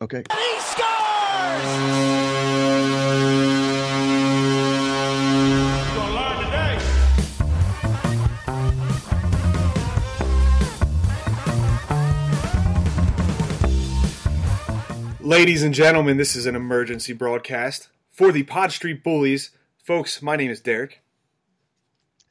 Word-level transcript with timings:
Okay. 0.00 0.18
And 0.18 0.26
he 0.30 0.60
scores! 0.60 0.88
Ladies 15.20 15.64
and 15.64 15.74
gentlemen, 15.74 16.16
this 16.16 16.36
is 16.36 16.46
an 16.46 16.54
emergency 16.54 17.12
broadcast 17.12 17.88
for 18.12 18.30
the 18.30 18.44
Pod 18.44 18.70
Street 18.70 19.02
Bullies. 19.02 19.50
Folks, 19.82 20.22
my 20.22 20.36
name 20.36 20.52
is 20.52 20.60
Derek. 20.60 21.02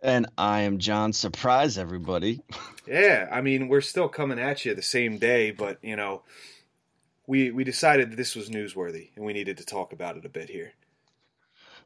And 0.01 0.27
I 0.37 0.61
am 0.61 0.77
John. 0.77 1.11
Surprise, 1.11 1.77
everybody. 1.77 2.39
Yeah, 2.87 3.27
I 3.29 3.41
mean, 3.41 3.67
we're 3.67 3.81
still 3.81 4.07
coming 4.07 4.39
at 4.39 4.63
you 4.63 4.73
the 4.73 4.81
same 4.81 5.17
day, 5.17 5.51
but, 5.51 5.83
you 5.83 5.97
know, 5.97 6.21
we 7.27 7.51
we 7.51 7.63
decided 7.63 8.11
that 8.11 8.15
this 8.15 8.35
was 8.35 8.49
newsworthy 8.49 9.09
and 9.15 9.25
we 9.25 9.33
needed 9.33 9.57
to 9.57 9.65
talk 9.65 9.93
about 9.93 10.17
it 10.17 10.25
a 10.25 10.29
bit 10.29 10.49
here. 10.49 10.71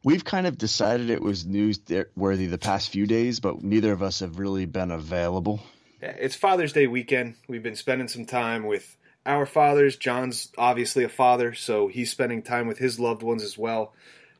We've 0.03 0.23
kind 0.23 0.47
of 0.47 0.57
decided 0.57 1.09
it 1.09 1.21
was 1.21 1.43
newsworthy 1.45 2.49
the 2.49 2.57
past 2.57 2.89
few 2.89 3.05
days, 3.05 3.39
but 3.39 3.61
neither 3.61 3.91
of 3.91 4.01
us 4.01 4.21
have 4.21 4.39
really 4.39 4.65
been 4.65 4.89
available. 4.89 5.61
Yeah, 6.01 6.15
it's 6.17 6.35
Father's 6.35 6.73
Day 6.73 6.87
weekend. 6.87 7.35
We've 7.47 7.61
been 7.61 7.75
spending 7.75 8.07
some 8.07 8.25
time 8.25 8.65
with 8.65 8.97
our 9.27 9.45
fathers. 9.45 9.97
John's 9.97 10.51
obviously 10.57 11.03
a 11.03 11.09
father, 11.09 11.53
so 11.53 11.87
he's 11.87 12.09
spending 12.09 12.41
time 12.41 12.67
with 12.67 12.79
his 12.79 12.99
loved 12.99 13.21
ones 13.21 13.43
as 13.43 13.57
well. 13.59 13.93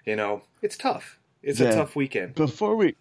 You 0.04 0.16
know, 0.16 0.42
it's 0.64 0.78
tough. 0.78 1.20
It's 1.44 1.60
Yeah. 1.60 1.70
a 1.70 1.76
tough 1.76 1.96
weekend. 1.96 2.34
Before 2.34 2.76
we 2.76 2.96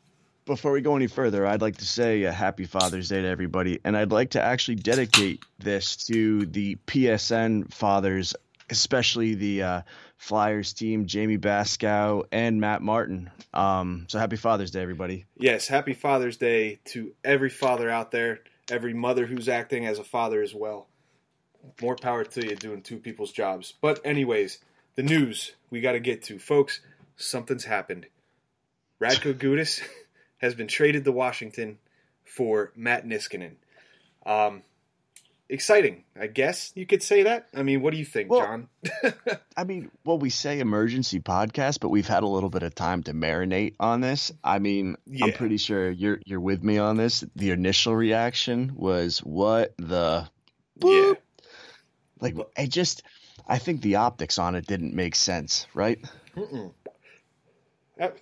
before 0.44 0.72
we 0.72 0.80
go 0.80 0.96
any 0.96 1.06
further, 1.06 1.46
I'd 1.46 1.62
like 1.62 1.78
to 1.78 1.86
say 1.86 2.22
a 2.24 2.32
happy 2.32 2.64
Father's 2.64 3.08
Day 3.08 3.22
to 3.22 3.28
everybody, 3.28 3.80
and 3.84 3.96
I'd 3.96 4.12
like 4.12 4.30
to 4.30 4.42
actually 4.42 4.76
dedicate 4.76 5.44
this 5.58 5.96
to 6.06 6.46
the 6.46 6.76
PSN 6.86 7.72
fathers, 7.72 8.34
especially 8.68 9.34
the 9.34 9.62
uh, 9.62 9.82
Flyers 10.16 10.72
team, 10.72 11.06
Jamie 11.06 11.38
Baskow 11.38 12.24
and 12.30 12.60
Matt 12.60 12.82
Martin. 12.82 13.30
Um, 13.54 14.06
so 14.08 14.18
happy 14.18 14.36
Father's 14.36 14.70
Day, 14.70 14.82
everybody. 14.82 15.24
Yes, 15.36 15.66
happy 15.66 15.94
Father's 15.94 16.36
Day 16.36 16.80
to 16.86 17.12
every 17.24 17.50
father 17.50 17.88
out 17.88 18.10
there, 18.10 18.40
every 18.70 18.92
mother 18.92 19.26
who's 19.26 19.48
acting 19.48 19.86
as 19.86 19.98
a 19.98 20.04
father 20.04 20.42
as 20.42 20.54
well. 20.54 20.88
More 21.80 21.96
power 21.96 22.24
to 22.24 22.46
you 22.46 22.56
doing 22.56 22.82
two 22.82 22.98
people's 22.98 23.32
jobs. 23.32 23.72
But, 23.80 24.00
anyways, 24.04 24.58
the 24.94 25.02
news 25.02 25.52
we 25.70 25.80
got 25.80 25.92
to 25.92 26.00
get 26.00 26.22
to. 26.24 26.38
Folks, 26.38 26.80
something's 27.16 27.64
happened. 27.64 28.06
Radko 29.00 29.32
Gudas 29.32 29.80
has 30.40 30.54
been 30.54 30.68
traded 30.68 31.04
to 31.04 31.12
Washington 31.12 31.78
for 32.24 32.72
Matt 32.74 33.06
Niskanen. 33.06 33.52
Um, 34.24 34.62
exciting, 35.50 36.04
I 36.18 36.28
guess 36.28 36.72
you 36.74 36.86
could 36.86 37.02
say 37.02 37.24
that. 37.24 37.48
I 37.54 37.62
mean, 37.62 37.82
what 37.82 37.92
do 37.92 37.98
you 37.98 38.04
think, 38.04 38.30
Well, 38.30 38.40
John? 38.40 38.68
I 39.56 39.64
mean, 39.64 39.90
well, 40.04 40.18
we 40.18 40.30
say 40.30 40.60
emergency 40.60 41.20
podcast, 41.20 41.80
but 41.80 41.88
we've 41.88 42.06
had 42.06 42.22
a 42.22 42.28
little 42.28 42.50
bit 42.50 42.62
of 42.62 42.74
time 42.74 43.02
to 43.04 43.12
marinate 43.12 43.74
on 43.80 44.00
this. 44.00 44.32
I 44.42 44.58
mean, 44.58 44.96
I'm 45.22 45.32
pretty 45.32 45.56
sure 45.58 45.90
you're 45.90 46.20
you're 46.24 46.40
with 46.40 46.62
me 46.62 46.78
on 46.78 46.96
this. 46.96 47.24
The 47.36 47.50
initial 47.50 47.94
reaction 47.94 48.72
was, 48.76 49.18
"What 49.18 49.74
the 49.76 50.28
yeah. 50.82 51.12
like?" 52.20 52.36
I 52.56 52.66
just, 52.66 53.02
I 53.46 53.58
think 53.58 53.82
the 53.82 53.96
optics 53.96 54.38
on 54.38 54.54
it 54.54 54.66
didn't 54.66 54.94
make 54.94 55.14
sense, 55.14 55.66
right? 55.74 55.98
Ab- 57.98 58.16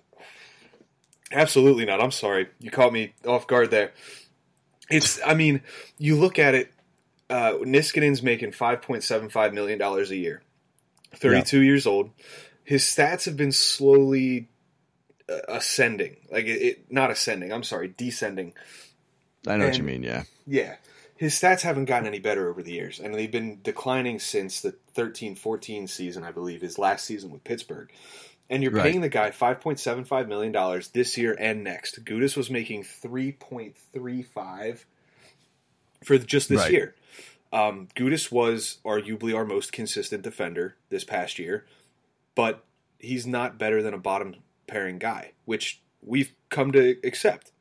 Absolutely 1.31 1.85
not. 1.85 2.01
I'm 2.01 2.11
sorry. 2.11 2.47
You 2.59 2.71
caught 2.71 2.93
me 2.93 3.13
off 3.25 3.47
guard 3.47 3.71
there. 3.71 3.91
It's, 4.89 5.19
I 5.25 5.35
mean, 5.35 5.61
you 5.97 6.15
look 6.15 6.39
at 6.39 6.55
it, 6.55 6.71
uh, 7.29 7.53
Niskanen's 7.61 8.23
making 8.23 8.51
$5.75 8.51 9.53
million 9.53 9.79
a 9.81 10.03
year, 10.15 10.41
32 11.15 11.61
years 11.61 11.85
old. 11.85 12.09
His 12.63 12.83
stats 12.83 13.25
have 13.25 13.37
been 13.37 13.51
slowly 13.51 14.47
uh, 15.29 15.37
ascending. 15.47 16.17
Like, 16.31 16.45
it, 16.45 16.61
it, 16.61 16.91
not 16.91 17.11
ascending, 17.11 17.53
I'm 17.53 17.63
sorry, 17.63 17.93
descending. 17.95 18.53
I 19.47 19.57
know 19.57 19.65
what 19.65 19.77
you 19.77 19.83
mean. 19.83 20.03
Yeah, 20.03 20.23
Yeah. 20.47 20.75
His 21.15 21.33
stats 21.33 21.61
haven't 21.61 21.85
gotten 21.85 22.07
any 22.07 22.19
better 22.19 22.49
over 22.49 22.63
the 22.63 22.71
years, 22.71 23.01
and 23.01 23.13
they've 23.13 23.29
been 23.29 23.59
declining 23.61 24.19
since 24.19 24.61
the 24.61 24.71
13 24.93 25.35
14 25.35 25.87
season, 25.87 26.23
I 26.23 26.31
believe, 26.31 26.61
his 26.61 26.79
last 26.79 27.03
season 27.03 27.29
with 27.29 27.43
Pittsburgh. 27.43 27.91
And 28.49 28.63
you're 28.63 28.71
Right. 28.71 28.83
paying 28.83 29.01
the 29.01 29.09
guy 29.09 29.29
$5.75 29.31 30.27
million 30.27 30.51
this 30.93 31.17
year 31.17 31.35
and 31.39 31.63
next. 31.63 32.03
Gudas 32.03 32.35
was 32.35 32.49
making 32.49 32.83
3.35 32.83 34.85
for 36.03 36.17
just 36.17 36.49
this 36.49 36.61
Right. 36.61 36.71
year. 36.71 36.95
Um, 37.51 37.87
Gudas 37.95 38.31
was 38.31 38.77
arguably 38.85 39.35
our 39.35 39.45
most 39.45 39.71
consistent 39.71 40.23
defender 40.23 40.75
this 40.89 41.03
past 41.03 41.37
year, 41.39 41.65
but 42.35 42.63
he's 42.99 43.25
not 43.27 43.57
better 43.57 43.81
than 43.81 43.93
a 43.93 43.97
bottom 43.97 44.35
pairing 44.67 44.99
guy, 44.99 45.31
which 45.45 45.81
we've 46.01 46.31
come 46.49 46.71
to 46.71 46.97
accept. 47.03 47.51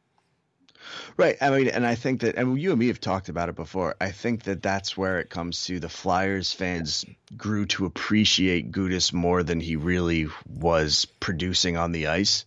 Right. 1.16 1.36
I 1.40 1.50
mean, 1.50 1.68
and 1.68 1.86
I 1.86 1.94
think 1.94 2.20
that, 2.20 2.36
and 2.36 2.60
you 2.60 2.70
and 2.70 2.78
me 2.78 2.88
have 2.88 3.00
talked 3.00 3.28
about 3.28 3.48
it 3.48 3.56
before. 3.56 3.96
I 4.00 4.10
think 4.10 4.44
that 4.44 4.62
that's 4.62 4.96
where 4.96 5.18
it 5.18 5.30
comes 5.30 5.64
to 5.66 5.80
the 5.80 5.88
Flyers 5.88 6.52
fans 6.52 7.04
grew 7.36 7.66
to 7.66 7.86
appreciate 7.86 8.72
Gudas 8.72 9.12
more 9.12 9.42
than 9.42 9.60
he 9.60 9.76
really 9.76 10.28
was 10.48 11.06
producing 11.20 11.76
on 11.76 11.92
the 11.92 12.08
ice. 12.08 12.44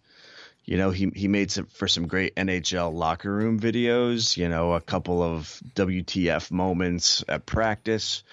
You 0.64 0.78
know, 0.78 0.92
he 0.92 1.12
he 1.16 1.28
made 1.28 1.52
some 1.52 1.66
for 1.66 1.88
some 1.88 2.08
great 2.08 2.36
NHL 2.36 2.94
locker 2.94 3.34
room 3.34 3.60
videos. 3.60 4.38
You 4.38 4.48
know, 4.48 4.74
a 4.74 4.82
couple 4.82 5.24
of 5.24 5.62
WTF 5.76 6.52
moments 6.52 7.24
at 7.28 7.46
practice, 7.46 8.24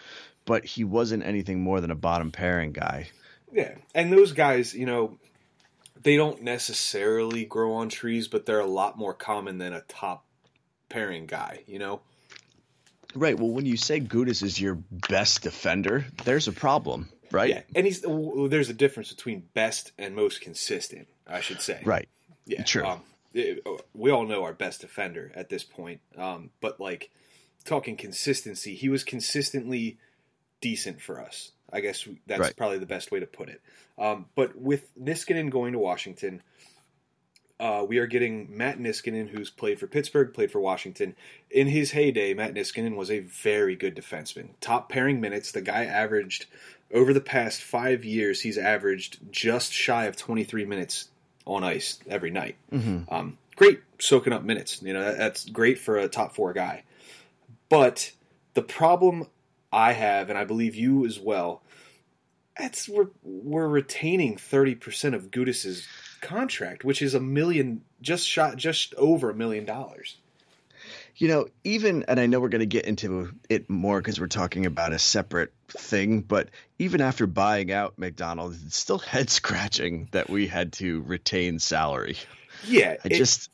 but 0.45 0.65
he 0.65 0.85
wasn't 0.85 1.25
anything 1.25 1.61
more 1.61 1.81
than 1.81 1.91
a 1.91 1.97
bottom 1.97 2.31
pairing 2.31 2.73
guy. 2.73 3.09
Yeah, 3.51 3.75
and 3.95 4.13
those 4.13 4.33
guys, 4.33 4.75
you 4.75 4.87
know, 4.87 5.19
they 6.03 6.17
don't 6.17 6.43
necessarily 6.43 7.45
grow 7.45 7.75
on 7.75 7.89
trees, 7.89 8.29
but 8.29 8.47
they're 8.47 8.61
a 8.61 8.67
lot 8.67 8.99
more 8.99 9.15
common 9.15 9.59
than 9.59 9.73
a 9.73 9.81
top 9.83 10.25
pairing 10.89 11.27
guy. 11.27 11.65
You 11.67 11.79
know, 11.79 12.01
Right. 13.15 13.39
Well, 13.39 13.51
when 13.51 13.67
you 13.67 13.77
say 13.77 14.01
Gudas 14.01 14.43
is 14.43 14.61
your 14.61 14.75
best 15.09 15.43
defender, 15.43 16.05
there's 16.25 16.47
a 16.47 16.53
problem, 16.53 17.09
right? 17.31 17.49
yeah, 17.51 17.63
and 17.75 17.87
he's 17.87 18.01
w- 18.03 18.49
there's 18.49 18.69
a 18.69 18.75
difference 18.75 19.13
between 19.13 19.45
best 19.55 19.93
and 19.99 20.15
most 20.15 20.41
consistent. 20.41 21.09
I 21.27 21.41
should 21.41 21.61
say, 21.61 21.81
Right. 21.85 22.09
Yeah, 22.47 22.63
True. 22.65 22.85
Um, 22.85 23.01
it- 23.35 23.67
we 23.95 24.11
all 24.11 24.27
know 24.27 24.45
our 24.45 24.53
best 24.55 24.81
defender 24.83 25.33
at 25.35 25.49
this 25.49 25.65
point, 25.65 26.01
um, 26.17 26.51
but 26.61 26.81
like 26.81 27.11
talking 27.65 27.97
consistency, 27.97 28.75
he 28.75 28.89
was 28.89 29.05
consistently 29.05 29.99
decent 30.61 31.01
for 31.01 31.21
us. 31.21 31.53
I 31.73 31.81
guess 31.81 32.07
that's 32.27 32.41
Right. 32.41 32.57
probably 32.57 32.79
the 32.79 32.87
best 32.87 33.11
way 33.11 33.21
to 33.21 33.27
put 33.27 33.49
it. 33.49 33.61
Um, 33.99 34.27
but 34.35 34.57
with 34.57 34.89
Niskanen 34.99 35.51
going 35.51 35.73
to 35.73 35.79
Washington, 35.79 36.43
uh, 37.61 37.85
we 37.89 37.99
are 37.99 38.07
getting 38.07 38.57
Matt 38.57 38.79
Niskanen, 38.79 39.29
who's 39.29 39.51
played 39.51 39.81
for 39.81 39.87
Pittsburgh, 39.89 40.33
played 40.33 40.51
for 40.53 40.61
Washington. 40.61 41.17
In 41.51 41.67
his 41.67 41.91
heyday, 41.91 42.33
Matt 42.33 42.55
Niskanen 42.55 42.95
was 42.95 43.11
a 43.11 43.19
very 43.21 43.75
good 43.75 43.97
defenseman. 43.97 44.51
Top 44.61 44.89
pairing 44.89 45.21
minutes. 45.21 45.51
The 45.53 45.61
guy 45.61 45.85
averaged 45.85 46.47
over 46.95 47.13
the 47.13 47.21
past 47.21 47.61
five 47.61 48.05
years. 48.05 48.41
He's 48.41 48.59
averaged 48.59 49.19
just 49.33 49.73
shy 49.73 50.05
of 50.07 50.17
23 50.17 50.65
minutes 50.65 51.09
on 51.47 51.65
ice 51.65 51.99
every 52.09 52.31
night. 52.31 52.57
Um, 52.73 53.39
great 53.57 53.81
soaking 53.99 54.33
up 54.33 54.45
minutes. 54.45 54.81
You 54.83 54.93
know 54.93 55.03
that, 55.03 55.19
that's 55.19 55.49
great 55.49 55.79
for 55.81 55.97
a 55.99 56.09
top 56.09 56.35
four 56.37 56.53
guy. 56.53 56.85
But 57.69 58.13
the 58.55 58.63
problem 58.63 59.27
I 59.73 59.93
have, 59.93 60.31
and 60.31 60.39
I 60.39 60.45
believe 60.45 60.75
you 60.75 61.05
as 61.07 61.19
well, 61.19 61.63
that's 62.59 62.89
we're 62.89 63.09
we're 63.23 63.69
retaining 63.69 64.37
thirty 64.37 64.75
percent 64.75 65.15
of 65.15 65.31
Gudas's 65.31 65.87
contract, 66.21 66.85
which 66.85 67.03
is 67.03 67.15
a 67.15 67.21
million, 67.21 67.83
just 68.01 68.27
shot, 68.27 68.57
just 68.57 68.95
over 68.95 69.31
a 69.31 69.35
million 69.35 69.65
dollars. 69.65 70.17
You 71.17 71.27
know, 71.29 71.49
even, 71.65 72.05
and 72.05 72.21
I 72.21 72.27
know 72.27 72.39
we're 72.39 72.49
going 72.49 72.61
to 72.61 72.67
get 72.67 72.85
into 72.85 73.33
it 73.49 73.69
more 73.69 74.01
because 74.01 74.21
we're 74.21 74.29
talking 74.29 74.67
about 74.67 74.93
a 74.93 75.01
separate 75.01 75.53
thing, 75.69 76.21
but 76.21 76.49
even 76.79 77.01
after 77.01 77.27
buying 77.27 77.73
out 77.73 77.99
MacDonald's, 77.99 78.63
it's 78.65 78.77
still 78.77 78.99
head 79.01 79.29
scratching 79.29 80.09
that 80.13 80.31
we 80.31 80.47
had 80.47 80.73
to 80.75 81.03
retain 81.03 81.59
salary. 81.59 82.17
Yeah, 82.65 82.97
I 83.05 83.09
it- 83.09 83.19
just, 83.19 83.51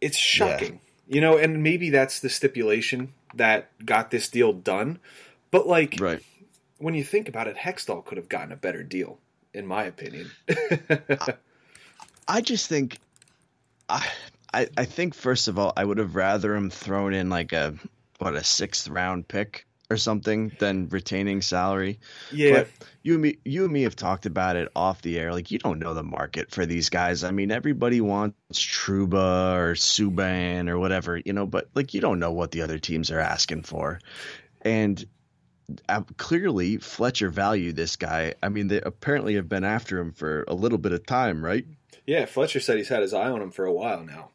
it's 0.00 0.16
shocking, 0.16 0.80
you 1.06 1.20
know, 1.20 1.36
and 1.36 1.62
maybe 1.62 1.90
that's 1.90 2.20
the 2.20 2.30
stipulation 2.30 3.12
that 3.34 3.68
got 3.84 4.10
this 4.10 4.28
deal 4.30 4.54
done. 4.54 4.98
But 5.54 5.68
like, 5.68 5.98
right. 6.00 6.20
when 6.78 6.94
you 6.94 7.04
think 7.04 7.28
about 7.28 7.46
it, 7.46 7.54
Hextall 7.56 8.04
could 8.04 8.18
have 8.18 8.28
gotten 8.28 8.50
a 8.50 8.56
better 8.56 8.82
deal, 8.82 9.20
in 9.52 9.68
my 9.68 9.84
opinion. 9.84 10.28
I 12.26 12.40
just 12.40 12.68
think, 12.68 12.98
I, 13.88 14.04
I, 14.52 14.68
I 14.76 14.84
think 14.84 15.14
first 15.14 15.46
of 15.46 15.56
all, 15.56 15.72
I 15.76 15.84
would 15.84 15.98
have 15.98 16.16
rather 16.16 16.56
him 16.56 16.70
thrown 16.70 17.14
in 17.14 17.30
like 17.30 17.52
a, 17.52 17.76
what, 18.18 18.34
a 18.34 18.42
sixth 18.42 18.88
round 18.88 19.28
pick 19.28 19.64
or 19.90 19.96
something 19.96 20.50
than 20.58 20.88
retaining 20.88 21.40
salary. 21.40 22.00
yeah, 22.32 22.64
But 22.64 22.70
you 23.04 23.12
and 23.12 23.22
me, 23.22 23.38
you 23.44 23.62
and 23.62 23.72
me 23.72 23.82
have 23.82 23.94
talked 23.94 24.26
about 24.26 24.56
it 24.56 24.72
off 24.74 25.02
the 25.02 25.20
air. 25.20 25.32
Like 25.32 25.52
you 25.52 25.60
don't 25.60 25.78
know 25.78 25.94
the 25.94 26.02
market 26.02 26.50
for 26.50 26.66
these 26.66 26.88
guys. 26.88 27.22
I 27.22 27.30
mean, 27.30 27.52
everybody 27.52 28.00
wants 28.00 28.36
Trouba 28.50 29.54
or 29.54 29.74
Subban 29.74 30.68
or 30.68 30.80
whatever, 30.80 31.16
you 31.24 31.32
know. 31.32 31.46
But 31.46 31.68
like 31.76 31.94
you 31.94 32.00
don't 32.00 32.18
know 32.18 32.32
what 32.32 32.50
the 32.50 32.62
other 32.62 32.80
teams 32.80 33.12
are 33.12 33.20
asking 33.20 33.62
for, 33.62 34.00
and 34.62 35.04
uh, 35.88 36.02
clearly 36.16 36.78
Fletcher 36.78 37.30
valued 37.30 37.76
this 37.76 37.96
guy. 37.96 38.34
I 38.42 38.48
mean, 38.48 38.68
they 38.68 38.80
apparently 38.80 39.34
have 39.36 39.48
been 39.48 39.64
after 39.64 39.98
him 39.98 40.12
for 40.12 40.44
a 40.48 40.54
little 40.54 40.78
bit 40.78 40.92
of 40.92 41.06
time, 41.06 41.44
right? 41.44 41.66
Yeah, 42.06 42.26
Fletcher 42.26 42.60
said 42.60 42.76
he's 42.76 42.88
had 42.88 43.02
his 43.02 43.14
eye 43.14 43.30
on 43.30 43.40
him 43.40 43.50
for 43.50 43.64
a 43.64 43.72
while 43.72 44.02
now. 44.04 44.30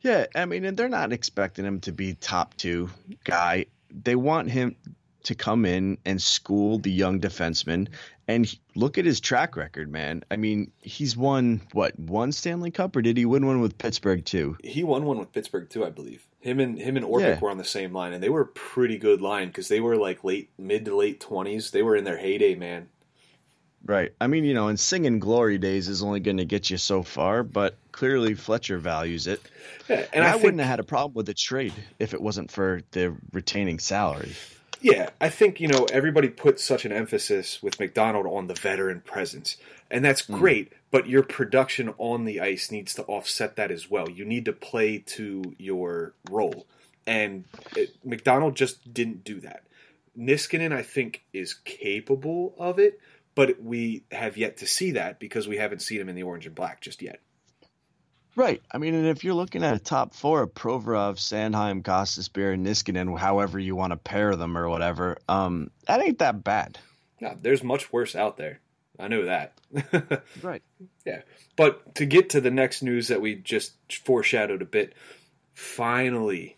Yeah, 0.00 0.26
I 0.34 0.44
mean, 0.44 0.64
and 0.64 0.76
they're 0.76 0.88
not 0.88 1.12
expecting 1.12 1.64
him 1.64 1.80
to 1.80 1.92
be 1.92 2.14
top 2.14 2.54
two 2.56 2.90
guy. 3.24 3.66
They 3.90 4.16
want 4.16 4.50
him 4.50 4.76
to 5.24 5.34
come 5.34 5.64
in 5.64 5.98
and 6.04 6.22
school 6.22 6.78
the 6.78 6.90
young 6.90 7.20
defenseman. 7.20 7.88
And 8.28 8.52
look 8.74 8.98
at 8.98 9.04
his 9.04 9.20
track 9.20 9.56
record, 9.56 9.90
man. 9.90 10.24
I 10.30 10.36
mean, 10.36 10.70
he's 10.80 11.16
won 11.16 11.60
what 11.72 11.98
one 11.98 12.32
Stanley 12.32 12.70
Cup, 12.70 12.96
or 12.96 13.02
did 13.02 13.16
he 13.16 13.24
win 13.24 13.46
one 13.46 13.60
with 13.60 13.78
Pittsburgh 13.78 14.24
too? 14.24 14.56
He 14.62 14.84
won 14.84 15.04
one 15.04 15.18
with 15.18 15.32
Pittsburgh 15.32 15.68
too, 15.68 15.84
I 15.84 15.90
believe. 15.90 16.26
Him 16.46 16.60
and 16.60 16.78
him 16.78 16.96
and 16.96 17.04
Orpik 17.04 17.20
yeah. 17.20 17.40
were 17.40 17.50
on 17.50 17.58
the 17.58 17.64
same 17.64 17.92
line, 17.92 18.12
and 18.12 18.22
they 18.22 18.28
were 18.28 18.42
a 18.42 18.46
pretty 18.46 18.98
good 18.98 19.20
line 19.20 19.48
because 19.48 19.66
they 19.66 19.80
were 19.80 19.96
like 19.96 20.22
late, 20.22 20.50
mid 20.58 20.84
to 20.84 20.94
late 20.94 21.18
twenties. 21.18 21.72
They 21.72 21.82
were 21.82 21.96
in 21.96 22.04
their 22.04 22.18
heyday, 22.18 22.54
man. 22.54 22.88
Right. 23.84 24.12
I 24.20 24.26
mean, 24.26 24.44
you 24.44 24.54
know, 24.54 24.68
and 24.68 24.78
singing 24.78 25.20
glory 25.20 25.58
days 25.58 25.88
is 25.88 26.02
only 26.02 26.20
going 26.20 26.38
to 26.38 26.44
get 26.44 26.70
you 26.70 26.76
so 26.76 27.02
far, 27.02 27.44
but 27.44 27.76
clearly 27.92 28.34
Fletcher 28.34 28.78
values 28.78 29.26
it. 29.28 29.40
Yeah, 29.88 29.96
and, 29.96 30.08
and 30.14 30.24
I, 30.24 30.28
I 30.28 30.32
think, 30.32 30.44
wouldn't 30.44 30.60
have 30.60 30.70
had 30.70 30.80
a 30.80 30.84
problem 30.84 31.14
with 31.14 31.26
the 31.26 31.34
trade 31.34 31.72
if 31.98 32.12
it 32.12 32.20
wasn't 32.20 32.50
for 32.50 32.80
the 32.90 33.16
retaining 33.32 33.78
salary. 33.78 34.32
Yeah, 34.80 35.10
I 35.20 35.30
think 35.30 35.60
you 35.60 35.68
know 35.68 35.86
everybody 35.92 36.28
puts 36.28 36.62
such 36.62 36.84
an 36.84 36.92
emphasis 36.92 37.62
with 37.62 37.80
MacDonald 37.80 38.26
on 38.26 38.46
the 38.46 38.54
veteran 38.54 39.00
presence, 39.00 39.56
and 39.90 40.04
that's 40.04 40.26
hmm. 40.26 40.36
great. 40.36 40.70
Mm. 40.70 40.76
But 40.96 41.10
your 41.10 41.24
production 41.24 41.92
on 41.98 42.24
the 42.24 42.40
ice 42.40 42.70
needs 42.70 42.94
to 42.94 43.02
offset 43.02 43.56
that 43.56 43.70
as 43.70 43.90
well. 43.90 44.08
You 44.08 44.24
need 44.24 44.46
to 44.46 44.54
play 44.54 44.96
to 45.08 45.54
your 45.58 46.14
role, 46.30 46.66
and 47.06 47.44
it, 47.76 47.94
MacDonald 48.02 48.56
just 48.56 48.94
didn't 48.94 49.22
do 49.22 49.40
that. 49.40 49.64
Niskanen, 50.18 50.72
I 50.72 50.80
think, 50.80 51.22
is 51.34 51.52
capable 51.52 52.54
of 52.58 52.78
it, 52.78 52.98
but 53.34 53.62
we 53.62 54.04
have 54.10 54.38
yet 54.38 54.56
to 54.56 54.66
see 54.66 54.92
that 54.92 55.20
because 55.20 55.46
we 55.46 55.58
haven't 55.58 55.82
seen 55.82 56.00
him 56.00 56.08
in 56.08 56.16
the 56.16 56.22
orange 56.22 56.46
and 56.46 56.54
black 56.54 56.80
just 56.80 57.02
yet. 57.02 57.20
Right. 58.34 58.62
I 58.72 58.78
mean, 58.78 58.94
and 58.94 59.06
if 59.06 59.22
you're 59.22 59.34
looking 59.34 59.64
at 59.64 59.76
a 59.76 59.78
top 59.78 60.14
four, 60.14 60.46
Provorov, 60.46 61.18
Sanheim, 61.18 61.82
Gostisbehere, 61.82 62.54
and 62.54 62.66
Niskanen, 62.66 63.18
however 63.18 63.58
you 63.58 63.76
want 63.76 63.90
to 63.90 63.98
pair 63.98 64.34
them 64.34 64.56
or 64.56 64.70
whatever, 64.70 65.18
um, 65.28 65.70
that 65.86 66.00
ain't 66.00 66.20
that 66.20 66.42
bad. 66.42 66.78
Yeah, 67.20 67.34
there's 67.38 67.62
much 67.62 67.92
worse 67.92 68.16
out 68.16 68.38
there. 68.38 68.60
I 68.98 69.08
know 69.08 69.26
that. 69.26 69.52
right. 70.42 70.62
Yeah. 71.04 71.22
But 71.56 71.96
to 71.96 72.06
get 72.06 72.30
to 72.30 72.40
the 72.40 72.50
next 72.50 72.82
news 72.82 73.08
that 73.08 73.20
we 73.20 73.34
just 73.34 73.74
foreshadowed 74.04 74.62
a 74.62 74.66
bit, 74.66 74.94
finally, 75.54 76.56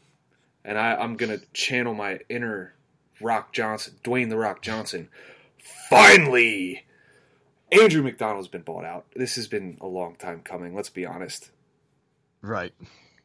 and 0.65 0.79
I, 0.79 0.95
I'm 0.95 1.17
going 1.17 1.39
to 1.39 1.45
channel 1.53 1.95
my 1.95 2.21
inner 2.29 2.75
Rock 3.21 3.53
Johnson, 3.53 3.95
Dwayne 4.05 4.29
the 4.29 4.37
Rock 4.37 4.63
Johnson. 4.63 5.09
Finally, 5.91 6.85
Andrew 7.73 8.03
MacDonald's 8.03 8.49
been 8.49 8.63
bought 8.63 8.85
out. 8.85 9.07
This 9.15 9.37
has 9.37 9.49
been 9.49 9.79
a 9.81 9.87
long 9.87 10.17
time 10.17 10.41
coming, 10.41 10.75
let's 10.75 10.91
be 10.91 11.07
honest. 11.07 11.51
Right. 12.41 12.73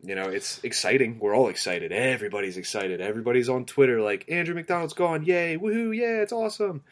You 0.02 0.16
know, 0.16 0.30
it's 0.30 0.62
exciting. 0.64 1.20
We're 1.20 1.36
all 1.36 1.48
excited. 1.48 1.92
Everybody's 1.92 2.58
excited. 2.58 3.00
Everybody's 3.00 3.48
on 3.48 3.66
Twitter 3.66 4.02
like 4.02 4.26
Andrew 4.30 4.54
MacDonald's 4.54 4.94
gone. 4.94 5.24
Yay! 5.24 5.58
Woohoo! 5.58 5.96
Yeah, 5.96 6.22
it's 6.22 6.34
awesome. 6.34 6.84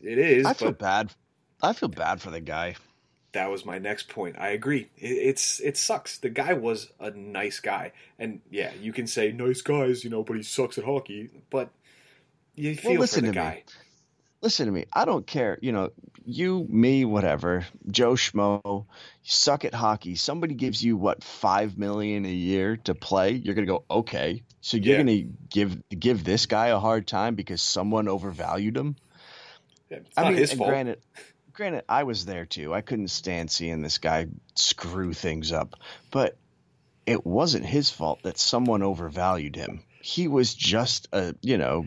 It 0.00 0.18
is. 0.18 0.46
I 0.46 0.52
feel 0.54 0.70
bad. 0.72 1.12
I 1.62 1.72
feel 1.72 1.88
bad 1.88 2.20
for 2.20 2.30
the 2.30 2.40
guy. 2.40 2.76
That 3.32 3.50
was 3.50 3.64
my 3.66 3.78
next 3.78 4.08
point. 4.08 4.36
I 4.38 4.50
agree. 4.50 4.88
It, 4.96 5.08
it's 5.08 5.60
it 5.60 5.76
sucks. 5.76 6.18
The 6.18 6.30
guy 6.30 6.54
was 6.54 6.90
a 6.98 7.10
nice 7.10 7.60
guy, 7.60 7.92
and 8.18 8.40
yeah, 8.50 8.72
you 8.80 8.92
can 8.92 9.06
say 9.06 9.32
nice 9.32 9.60
guys, 9.60 10.02
you 10.02 10.10
know, 10.10 10.22
but 10.22 10.36
he 10.36 10.42
sucks 10.42 10.78
at 10.78 10.84
hockey. 10.84 11.30
But 11.50 11.70
you 12.54 12.74
feel 12.74 12.98
well, 12.98 13.06
for 13.06 13.20
the 13.20 13.32
guy. 13.32 13.62
Me 13.66 13.72
listen 14.40 14.66
to 14.66 14.72
me. 14.72 14.84
I 14.92 15.04
don't 15.04 15.26
care. 15.26 15.58
You 15.60 15.72
know, 15.72 15.90
you, 16.24 16.66
me, 16.68 17.04
whatever. 17.04 17.66
Joe 17.90 18.12
Schmo, 18.12 18.60
you 18.64 18.86
suck 19.22 19.64
at 19.64 19.74
hockey. 19.74 20.14
Somebody 20.14 20.54
gives 20.54 20.82
you 20.82 20.96
what 20.96 21.24
five 21.24 21.78
million 21.78 22.24
a 22.24 22.32
year 22.32 22.76
to 22.84 22.94
play. 22.94 23.32
You're 23.32 23.54
gonna 23.54 23.66
go 23.66 23.84
okay. 23.90 24.42
So 24.60 24.76
you're 24.76 24.96
yeah. 24.96 25.02
gonna 25.02 25.22
give 25.48 25.88
give 25.88 26.24
this 26.24 26.46
guy 26.46 26.68
a 26.68 26.78
hard 26.78 27.06
time 27.06 27.34
because 27.34 27.62
someone 27.62 28.08
overvalued 28.08 28.76
him. 28.76 28.96
Yeah, 29.90 29.98
I 30.16 30.30
mean, 30.30 30.46
granted, 30.58 31.00
granted, 31.58 31.82
I 31.88 32.04
was 32.04 32.24
there 32.24 32.46
too. 32.46 32.72
I 32.72 32.82
couldn't 32.82 33.08
stand 33.08 33.50
seeing 33.50 33.82
this 33.82 33.98
guy 33.98 34.28
screw 34.54 35.12
things 35.12 35.50
up, 35.50 35.74
but 36.12 36.36
it 37.04 37.26
wasn't 37.26 37.66
his 37.66 37.90
fault 37.90 38.22
that 38.22 38.38
someone 38.38 38.84
overvalued 38.84 39.56
him. 39.56 39.82
He 40.00 40.28
was 40.28 40.54
just 40.54 41.08
a 41.12 41.34
you 41.42 41.58
know 41.58 41.84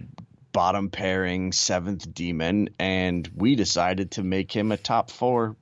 bottom 0.51 0.89
pairing 0.89 1.53
seventh 1.53 2.13
demon, 2.13 2.71
and 2.79 3.25
we 3.33 3.55
decided 3.55 4.11
to 4.11 4.23
make 4.23 4.51
him 4.51 4.73
a 4.73 4.77
top 4.77 5.09
four 5.09 5.55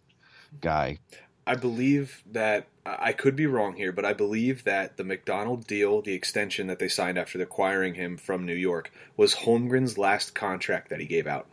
guy. 0.59 0.97
I 1.45 1.53
believe 1.53 2.23
that 2.31 2.67
I 2.87 3.13
could 3.13 3.35
be 3.35 3.45
wrong 3.45 3.75
here, 3.75 3.91
but 3.91 4.05
I 4.05 4.13
believe 4.13 4.63
that 4.63 4.97
the 4.97 5.03
MacDonald 5.03 5.67
deal, 5.67 6.01
the 6.01 6.15
extension 6.15 6.65
that 6.65 6.79
they 6.79 6.87
signed 6.87 7.19
after 7.19 7.39
acquiring 7.39 7.93
him 7.93 8.17
from 8.17 8.43
New 8.43 8.55
York, 8.55 8.91
was 9.15 9.35
Holmgren's 9.35 9.99
last 9.99 10.33
contract 10.33 10.89
that 10.89 10.99
he 10.99 11.05
gave 11.05 11.27
out. 11.27 11.45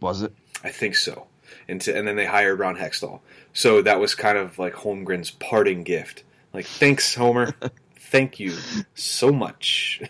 Was 0.00 0.22
it? 0.22 0.32
I 0.64 0.70
think 0.70 0.94
so. 0.94 1.26
And, 1.68 1.86
and 1.88 2.06
then 2.06 2.16
they 2.16 2.26
hired 2.26 2.58
Ron 2.58 2.76
Hextall. 2.76 3.20
So 3.52 3.82
that 3.82 4.00
was 4.00 4.14
kind 4.14 4.38
of 4.38 4.58
like 4.58 4.74
Holmgren's 4.74 5.30
parting 5.30 5.82
gift. 5.82 6.24
Like, 6.52 6.66
thanks, 6.66 7.14
Homer. 7.14 7.54
Thank 7.96 8.38
you 8.38 8.54
so 8.94 9.32
much. 9.32 10.02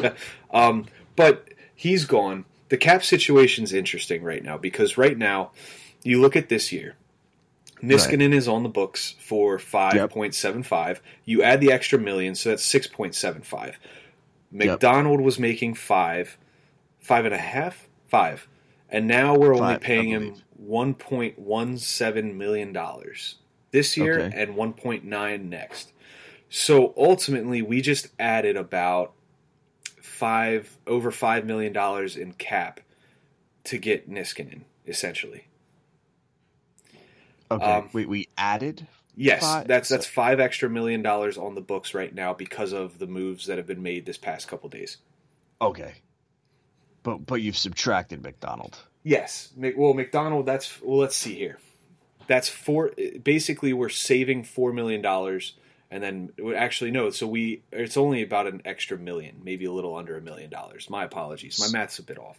um, 0.50 0.86
but 1.14 1.48
he's 1.74 2.06
gone. 2.06 2.46
The 2.70 2.78
cap 2.78 3.04
situation's 3.04 3.72
interesting 3.72 4.22
right 4.22 4.42
now 4.42 4.56
because 4.56 4.96
right 4.96 5.16
now, 5.16 5.50
you 6.02 6.20
look 6.20 6.36
at 6.36 6.48
this 6.48 6.72
year. 6.72 6.96
Niskanen 7.82 8.20
right. 8.30 8.32
is 8.34 8.48
on 8.48 8.62
the 8.62 8.68
books 8.68 9.14
for 9.18 9.58
five 9.58 10.10
point 10.10 10.34
seven 10.34 10.62
five. 10.62 11.00
You 11.24 11.42
add 11.42 11.60
the 11.60 11.72
extra 11.72 11.98
million, 11.98 12.34
so 12.34 12.50
that's 12.50 12.64
six 12.64 12.86
point 12.86 13.14
seven 13.14 13.42
five. 13.42 13.78
MacDonald 14.50 15.20
yep. 15.20 15.24
was 15.24 15.38
making 15.38 15.74
five, 15.74 16.36
five 16.98 17.24
and 17.24 17.34
a 17.34 17.38
half, 17.38 17.88
five, 18.08 18.48
and 18.88 19.06
now 19.06 19.34
we're 19.34 19.54
only 19.54 19.74
five, 19.74 19.80
paying 19.80 20.08
him 20.08 20.36
one 20.60 20.94
point 20.94 21.38
one 21.38 21.78
seven 21.78 22.36
million 22.36 22.72
dollars 22.72 23.36
this 23.70 23.96
year 23.96 24.20
okay. 24.20 24.42
and 24.42 24.54
one 24.54 24.72
point 24.72 25.04
nine 25.04 25.48
next. 25.48 25.92
So 26.50 26.92
ultimately, 26.96 27.62
we 27.62 27.80
just 27.80 28.08
added 28.18 28.56
about 28.56 29.12
five 30.02 30.76
over 30.86 31.10
five 31.10 31.46
million 31.46 31.72
dollars 31.72 32.16
in 32.16 32.32
cap 32.34 32.80
to 33.64 33.78
get 33.78 34.10
Niskanen, 34.10 34.62
essentially. 34.86 35.46
Okay, 37.50 37.64
um, 37.64 37.88
we 37.92 38.04
we 38.04 38.28
added. 38.36 38.86
Yes, 39.16 39.42
five, 39.42 39.66
that's 39.66 39.88
that's 39.88 40.06
five 40.06 40.40
extra 40.40 40.68
million 40.68 41.02
dollars 41.02 41.38
on 41.38 41.54
the 41.54 41.60
books 41.60 41.94
right 41.94 42.14
now 42.14 42.34
because 42.34 42.72
of 42.72 42.98
the 42.98 43.06
moves 43.06 43.46
that 43.46 43.56
have 43.56 43.66
been 43.66 43.82
made 43.82 44.04
this 44.04 44.18
past 44.18 44.46
couple 44.46 44.68
days. 44.68 44.98
Okay, 45.62 45.94
but 47.02 47.24
but 47.26 47.36
you've 47.36 47.56
subtracted 47.56 48.22
MacDonald. 48.22 48.78
Yes, 49.02 49.52
well 49.56 49.94
MacDonald. 49.94 50.46
That's 50.46 50.80
well. 50.82 50.98
Let's 50.98 51.16
see 51.16 51.34
here. 51.34 51.58
That's 52.26 52.48
four. 52.48 52.92
Basically, 53.22 53.72
we're 53.72 53.88
saving 53.88 54.44
four 54.44 54.72
million 54.72 55.02
dollars 55.02 55.54
and 55.92 56.02
then 56.02 56.30
actually 56.56 56.92
no 56.92 57.10
so 57.10 57.26
we 57.26 57.62
it's 57.72 57.96
only 57.96 58.22
about 58.22 58.46
an 58.46 58.62
extra 58.64 58.96
million 58.96 59.34
maybe 59.42 59.64
a 59.64 59.72
little 59.72 59.96
under 59.96 60.16
a 60.16 60.20
million 60.20 60.48
dollars 60.48 60.88
my 60.88 61.02
apologies 61.02 61.58
my 61.58 61.76
math's 61.76 61.98
a 61.98 62.02
bit 62.04 62.16
off 62.16 62.38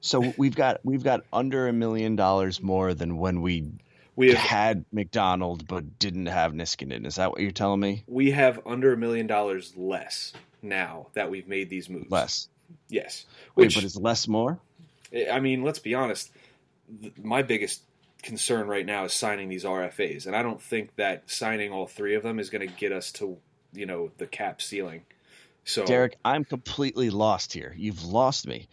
so 0.00 0.32
we've 0.38 0.56
got 0.56 0.80
we've 0.82 1.04
got 1.04 1.20
under 1.30 1.68
a 1.68 1.72
million 1.74 2.16
dollars 2.16 2.62
more 2.62 2.94
than 2.94 3.18
when 3.18 3.42
we 3.42 3.70
we 4.16 4.30
have, 4.30 4.38
had 4.38 4.84
MacDonald 4.92 5.66
but 5.66 5.98
didn't 5.98 6.26
have 6.26 6.52
Niskanen. 6.52 7.06
Is 7.06 7.16
that 7.16 7.30
what 7.30 7.40
you're 7.40 7.52
telling 7.52 7.80
me? 7.80 8.04
We 8.06 8.32
have 8.32 8.60
under 8.66 8.92
a 8.92 8.96
million 8.96 9.26
dollars 9.26 9.72
less 9.76 10.32
now 10.62 11.06
that 11.14 11.30
we've 11.30 11.48
made 11.48 11.70
these 11.70 11.88
moves. 11.88 12.10
Less. 12.10 12.48
Yes. 12.88 13.24
Which, 13.54 13.76
Wait, 13.76 13.82
but 13.82 13.84
is 13.84 13.96
less 13.96 14.28
more? 14.28 14.58
I 15.30 15.40
mean, 15.40 15.62
let's 15.62 15.78
be 15.78 15.94
honest. 15.94 16.30
My 17.22 17.42
biggest 17.42 17.82
concern 18.22 18.66
right 18.66 18.84
now 18.84 19.04
is 19.04 19.12
signing 19.12 19.48
these 19.48 19.64
RFAs, 19.64 20.26
and 20.26 20.36
I 20.36 20.42
don't 20.42 20.60
think 20.60 20.94
that 20.96 21.30
signing 21.30 21.72
all 21.72 21.86
three 21.86 22.14
of 22.14 22.22
them 22.22 22.38
is 22.38 22.50
going 22.50 22.66
to 22.66 22.74
get 22.74 22.92
us 22.92 23.12
to 23.12 23.38
you 23.72 23.86
know 23.86 24.10
the 24.18 24.26
cap 24.26 24.62
ceiling. 24.62 25.02
So, 25.64 25.84
Derek, 25.84 26.16
I'm 26.24 26.44
completely 26.44 27.10
lost 27.10 27.52
here. 27.52 27.74
You've 27.76 28.04
lost 28.04 28.46
me. 28.46 28.68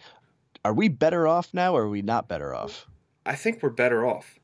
Are 0.63 0.73
we 0.73 0.87
better 0.87 1.27
off 1.27 1.53
now, 1.53 1.75
or 1.75 1.83
are 1.83 1.89
we 1.89 2.01
not 2.01 2.27
better 2.27 2.53
off? 2.53 2.87
I 3.25 3.35
think 3.35 3.61
we're 3.61 3.69
better 3.69 4.05
off. 4.05 4.39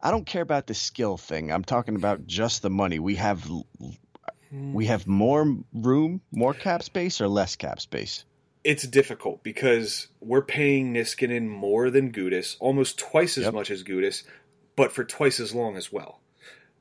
I 0.00 0.10
don't 0.10 0.26
care 0.26 0.42
about 0.42 0.66
the 0.66 0.74
skill 0.74 1.16
thing. 1.16 1.50
I'm 1.50 1.64
talking 1.64 1.96
about 1.96 2.26
just 2.26 2.62
the 2.62 2.70
money. 2.70 2.98
We 2.98 3.16
have 3.16 3.42
hmm. 3.44 4.72
we 4.72 4.86
have 4.86 5.06
more 5.06 5.56
room, 5.72 6.20
more 6.32 6.54
cap 6.54 6.82
space, 6.82 7.20
or 7.20 7.28
less 7.28 7.56
cap 7.56 7.80
space 7.80 8.24
it's 8.64 8.86
difficult 8.86 9.42
because 9.42 10.08
we're 10.20 10.42
paying 10.42 10.94
Niskanen 10.94 11.48
more 11.48 11.90
than 11.90 12.10
Gudas, 12.10 12.56
almost 12.58 12.98
twice 12.98 13.36
as 13.36 13.44
yep. 13.44 13.54
much 13.54 13.70
as 13.70 13.84
Gudas, 13.84 14.24
but 14.74 14.90
for 14.90 15.04
twice 15.04 15.38
as 15.38 15.54
long 15.54 15.76
as 15.76 15.92
well. 15.92 16.20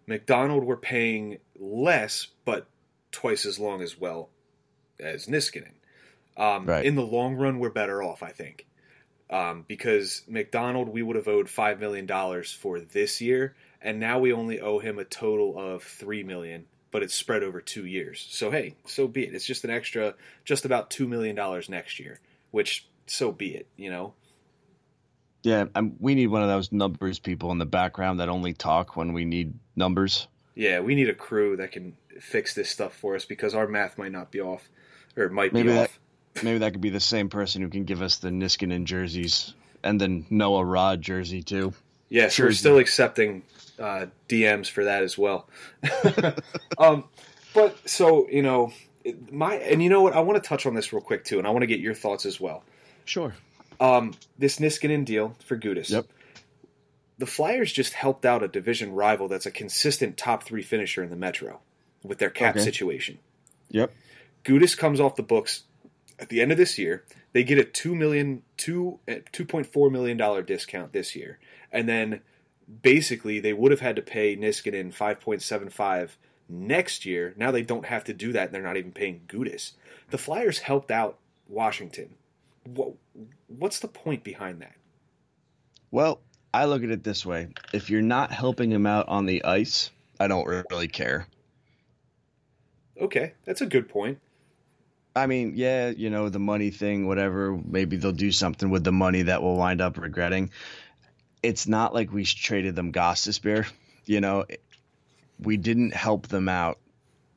MacDonald 0.08 0.64
we're 0.64 0.78
paying 0.78 1.38
less, 1.60 2.28
but 2.46 2.68
twice 3.12 3.46
as 3.46 3.60
long 3.60 3.82
as 3.82 4.00
well 4.00 4.30
as 5.00 5.28
Niskanen. 5.28 5.74
Um, 6.38 6.66
Right. 6.66 6.86
In 6.86 6.96
the 6.96 7.06
long 7.06 7.36
run, 7.36 7.60
we're 7.60 7.70
better 7.70 8.02
off, 8.02 8.24
I 8.24 8.30
think, 8.30 8.66
um, 9.30 9.66
because 9.68 10.24
MacDonald 10.28 10.90
we 10.90 11.04
would 11.04 11.16
have 11.16 11.28
owed 11.28 11.50
five 11.50 11.80
million 11.80 12.06
dollars 12.06 12.52
for 12.52 12.80
this 12.80 13.22
year, 13.22 13.56
and 13.82 14.00
now 14.00 14.20
we 14.20 14.34
only 14.34 14.60
owe 14.60 14.80
him 14.80 14.98
a 15.00 15.06
total 15.06 15.58
of 15.60 15.84
three 15.84 16.24
million, 16.24 16.66
but 16.94 17.04
it's 17.04 17.14
spread 17.16 17.44
over 17.44 17.60
two 17.60 17.86
years. 17.86 18.26
So 18.30 18.50
hey, 18.52 18.76
so 18.86 19.08
be 19.10 19.24
it. 19.26 19.36
It's 19.36 19.46
just 19.46 19.66
an 19.66 19.70
extra, 19.72 20.14
just 20.46 20.64
about 20.64 20.90
two 20.90 21.08
million 21.10 21.36
dollars 21.36 21.68
next 21.68 22.00
year, 22.00 22.20
which 22.52 22.88
so 23.08 23.34
be 23.34 23.56
it. 23.56 23.68
You 23.76 23.90
know. 23.92 24.14
Yeah, 25.42 25.66
um, 25.76 25.96
we 26.00 26.16
need 26.16 26.28
one 26.28 26.42
of 26.42 26.48
those 26.48 26.72
numbers 26.72 27.20
people 27.20 27.52
in 27.52 27.58
the 27.58 27.66
background 27.66 28.22
that 28.22 28.30
only 28.30 28.54
talk 28.54 28.96
when 28.96 29.12
we 29.12 29.26
need 29.26 29.54
numbers. 29.76 30.28
Yeah, 30.56 30.80
we 30.80 30.96
need 30.96 31.10
a 31.10 31.14
crew 31.14 31.58
that 31.58 31.74
can 31.74 31.98
fix 32.22 32.54
this 32.56 32.70
stuff 32.70 32.96
for 32.96 33.16
us 33.16 33.26
because 33.26 33.54
our 33.54 33.68
math 33.68 33.98
might 33.98 34.14
not 34.14 34.32
be 34.32 34.40
off, 34.40 34.70
or 35.18 35.24
it 35.26 35.34
might 35.34 35.52
Maybe 35.52 35.68
be 35.68 35.74
that- 35.74 35.90
off. 35.90 36.00
Maybe 36.44 36.58
that 36.60 36.72
could 36.72 36.82
be 36.82 36.90
the 36.90 37.00
same 37.00 37.30
person 37.30 37.62
who 37.62 37.70
can 37.70 37.84
give 37.84 38.02
us 38.02 38.18
the 38.18 38.30
Niskanen 38.30 38.86
jerseys 38.86 39.54
and 39.84 40.02
then 40.02 40.26
Noah 40.32 40.66
Rod 40.66 41.00
jersey 41.02 41.44
too. 41.44 41.74
Yes, 42.10 42.40
we're 42.40 42.46
Sure. 42.46 42.52
still 42.54 42.78
accepting 42.80 43.44
uh, 43.80 44.08
DMs 44.30 44.70
for 44.70 44.84
that 44.86 45.04
as 45.04 45.18
well. 45.18 45.48
um, 46.78 47.06
but 47.54 47.78
so 47.90 48.28
you 48.30 48.42
know, 48.42 48.72
my 49.32 49.56
and 49.56 49.82
you 49.84 49.90
know 49.90 50.02
what? 50.02 50.14
I 50.14 50.20
want 50.22 50.42
to 50.42 50.48
touch 50.48 50.66
on 50.66 50.74
this 50.74 50.94
real 50.94 51.02
quick 51.02 51.24
too, 51.24 51.38
and 51.38 51.48
I 51.48 51.52
want 51.52 51.64
to 51.64 51.68
get 51.68 51.80
your 51.80 51.94
thoughts 51.94 52.26
as 52.26 52.40
well. 52.40 52.64
Sure. 53.06 53.34
Um, 53.80 54.14
this 54.38 54.60
Niskanen 54.60 55.06
deal 55.06 55.36
for 55.46 55.58
Gudas. 55.58 55.90
Yep. 55.90 56.06
The 57.18 57.26
Flyers 57.26 57.72
just 57.72 57.94
helped 57.94 58.26
out 58.26 58.44
a 58.44 58.48
division 58.48 58.94
rival 58.94 59.28
that's 59.28 59.46
a 59.46 59.52
consistent 59.52 60.18
top 60.18 60.44
three 60.44 60.64
finisher 60.64 61.04
in 61.04 61.10
the 61.10 61.16
Metro 61.16 61.60
with 62.04 62.18
their 62.18 62.30
cap 62.30 62.56
Okay. 62.56 62.64
situation. 62.64 63.20
Yep. 63.70 63.94
Gudas 64.44 64.78
comes 64.78 65.00
off 65.00 65.16
the 65.16 65.24
books 65.24 65.64
at 66.20 66.30
the 66.30 66.42
end 66.42 66.52
of 66.52 66.58
this 66.58 66.78
year. 66.78 67.04
They 67.34 67.44
get 67.44 67.58
a 67.58 67.64
two 67.64 67.96
million 67.96 68.44
two 68.58 69.00
uh, 69.10 69.16
two 69.32 69.46
point 69.46 69.68
four 69.68 69.90
million 69.90 70.18
dollar 70.18 70.42
discount 70.42 70.94
this 70.94 71.16
year, 71.16 71.40
and 71.72 71.88
then 71.90 72.22
basically 72.82 73.40
they 73.40 73.54
would 73.54 73.72
have 73.72 73.82
had 73.82 73.96
to 73.96 74.02
pay 74.02 74.36
Niskanen 74.36 74.94
five 74.94 75.20
point 75.20 75.42
seven 75.42 75.70
five 75.70 76.18
next 76.50 77.06
year. 77.06 77.34
Now 77.38 77.52
they 77.52 77.62
don't 77.62 77.86
have 77.86 78.04
to 78.06 78.14
do 78.14 78.32
that. 78.34 78.46
and 78.46 78.54
They're 78.54 78.62
not 78.62 78.78
even 78.78 78.92
paying 78.92 79.22
Gudas. 79.28 79.74
The 80.10 80.18
Flyers 80.18 80.60
helped 80.60 80.92
out 80.92 81.18
Washington. 81.48 82.16
What 82.66 82.94
what's 83.48 83.80
the 83.80 83.88
point 83.88 84.24
behind 84.24 84.62
that? 84.62 84.76
Well, 85.92 86.22
I 86.54 86.66
look 86.66 86.84
at 86.84 86.90
it 86.90 87.04
this 87.04 87.26
way: 87.26 87.50
if 87.74 87.90
you're 87.90 88.02
not 88.02 88.32
helping 88.32 88.72
him 88.72 88.86
out 88.86 89.08
on 89.08 89.26
the 89.26 89.44
ice, 89.44 89.92
I 90.20 90.28
don't 90.28 90.46
really 90.46 90.88
care. 90.88 91.28
Okay, 93.00 93.34
that's 93.46 93.62
a 93.62 93.66
good 93.66 93.90
point. 93.90 94.20
I 95.16 95.28
mean, 95.28 95.54
yeah, 95.56 95.90
you 95.90 96.10
know, 96.10 96.30
the 96.30 96.40
money 96.40 96.72
thing, 96.72 97.08
whatever. 97.08 97.60
Maybe 97.66 97.98
they'll 97.98 98.12
do 98.12 98.32
something 98.32 98.70
with 98.70 98.84
the 98.84 98.92
money 98.92 99.24
that 99.24 99.44
we'll 99.44 99.56
wind 99.56 99.82
up 99.82 99.98
regretting. 99.98 100.50
It's 101.44 101.68
not 101.68 101.94
like 101.94 102.12
we 102.12 102.24
traded 102.26 102.76
them 102.76 102.92
Gostisbehere. 102.92 103.70
You 104.06 104.22
know, 104.22 104.46
we 105.40 105.58
didn't 105.58 105.94
help 105.94 106.28
them 106.28 106.50
out 106.50 106.80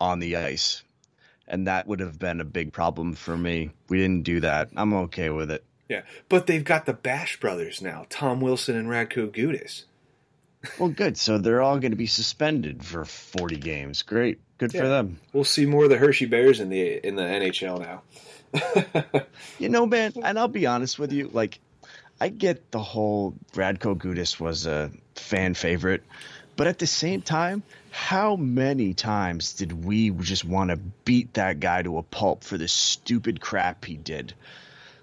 on 0.00 0.18
the 0.20 0.36
ice. 0.36 0.82
And 1.48 1.66
that 1.66 1.86
would 1.86 2.00
have 2.00 2.18
been 2.18 2.40
a 2.40 2.44
big 2.44 2.72
problem 2.72 3.14
for 3.14 3.36
me. 3.36 3.70
We 3.88 3.98
didn't 3.98 4.22
do 4.24 4.40
that. 4.40 4.70
I'm 4.76 4.92
okay 4.94 5.30
with 5.30 5.50
it. 5.50 5.64
Yeah, 5.88 6.02
but 6.28 6.46
they've 6.48 6.64
got 6.64 6.86
the 6.86 6.92
Bash 6.92 7.38
brothers 7.38 7.80
now, 7.80 8.06
Tom 8.08 8.40
Wilson 8.40 8.74
and 8.76 8.88
Radko 8.88 9.28
Gudas. 9.30 9.84
Well, 10.80 10.88
good. 10.88 11.16
So 11.16 11.38
they're 11.38 11.62
all 11.62 11.78
going 11.78 11.92
to 11.92 11.96
be 11.96 12.06
suspended 12.08 12.82
for 12.84 13.04
40 13.04 13.56
games. 13.58 14.02
Great. 14.02 14.40
Good 14.58 14.74
Yeah. 14.74 14.80
for 14.80 14.88
them. 14.88 15.20
We'll 15.32 15.44
see 15.44 15.64
more 15.64 15.84
of 15.84 15.90
the 15.90 15.98
Hershey 15.98 16.26
Bears 16.26 16.58
in 16.58 16.70
the 16.70 17.06
in 17.06 17.14
the 17.14 17.22
NHL 17.22 17.78
now. 17.78 19.22
You 19.60 19.68
know, 19.68 19.86
man, 19.86 20.12
and 20.24 20.38
I'll 20.38 20.48
be 20.48 20.66
honest 20.66 20.98
with 20.98 21.12
you, 21.12 21.30
like 21.32 21.60
I 22.20 22.28
get 22.28 22.70
the 22.70 22.78
whole 22.80 23.34
Radko 23.52 23.96
Gudas 23.96 24.40
was 24.40 24.66
a 24.66 24.90
fan 25.14 25.54
favorite, 25.54 26.02
but 26.56 26.66
at 26.66 26.78
the 26.78 26.86
same 26.86 27.20
time, 27.22 27.62
how 27.90 28.36
many 28.36 28.94
times 28.94 29.52
did 29.54 29.84
we 29.84 30.10
just 30.10 30.44
want 30.44 30.70
to 30.70 30.76
beat 30.76 31.34
that 31.34 31.60
guy 31.60 31.82
to 31.82 31.98
a 31.98 32.02
pulp 32.02 32.44
for 32.44 32.56
the 32.56 32.68
stupid 32.68 33.40
crap 33.40 33.84
he 33.84 33.96
did? 33.96 34.32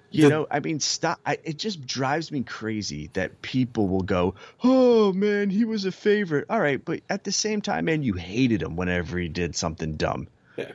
You 0.10 0.24
The- 0.24 0.29
know, 0.29 0.48
I 0.50 0.60
mean, 0.60 0.79
stop. 0.79 1.20
I, 1.25 1.38
it 1.43 1.58
just 1.58 1.86
drives 1.86 2.32
me 2.32 2.43
crazy 2.43 3.10
that 3.13 3.41
people 3.41 3.88
will 3.88 4.03
go, 4.03 4.36
"Oh 4.63 5.12
man, 5.13 5.50
he 5.50 5.65
was 5.65 5.86
a 5.86 5.91
favorite." 5.91 6.46
All 6.50 6.60
right, 6.60 6.84
but 6.84 7.01
at 7.10 7.24
the 7.24 7.32
same 7.32 7.62
time, 7.62 7.86
man, 7.86 8.03
you 8.03 8.13
hated 8.13 8.62
him 8.62 8.75
whenever 8.75 9.17
he 9.17 9.27
did 9.27 9.55
something 9.55 9.93
dumb. 9.96 10.27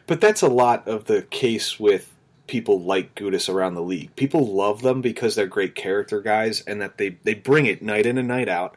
But 0.08 0.20
that's 0.20 0.42
a 0.42 0.48
lot 0.48 0.88
of 0.88 1.04
the 1.04 1.22
case 1.22 1.78
with 1.78 2.12
people 2.48 2.80
like 2.80 3.14
Gudas 3.14 3.48
around 3.52 3.74
the 3.74 3.82
league. 3.82 4.16
People 4.16 4.52
love 4.52 4.82
them 4.82 5.00
because 5.00 5.36
they're 5.36 5.46
great 5.46 5.76
character 5.76 6.20
guys 6.20 6.62
and 6.62 6.80
that 6.80 6.98
they, 6.98 7.10
they 7.22 7.34
bring 7.34 7.66
it 7.66 7.82
night 7.82 8.06
in 8.06 8.18
and 8.18 8.26
night 8.26 8.48
out. 8.48 8.74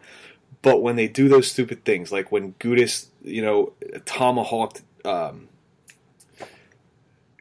But 0.61 0.83
when 0.83 0.95
they 0.95 1.07
do 1.07 1.27
those 1.27 1.49
stupid 1.49 1.83
things, 1.83 2.11
like 2.11 2.31
when 2.31 2.53
Gudas, 2.53 3.07
you 3.23 3.41
know, 3.41 3.73
tomahawked 4.05 4.83
um, 5.03 5.47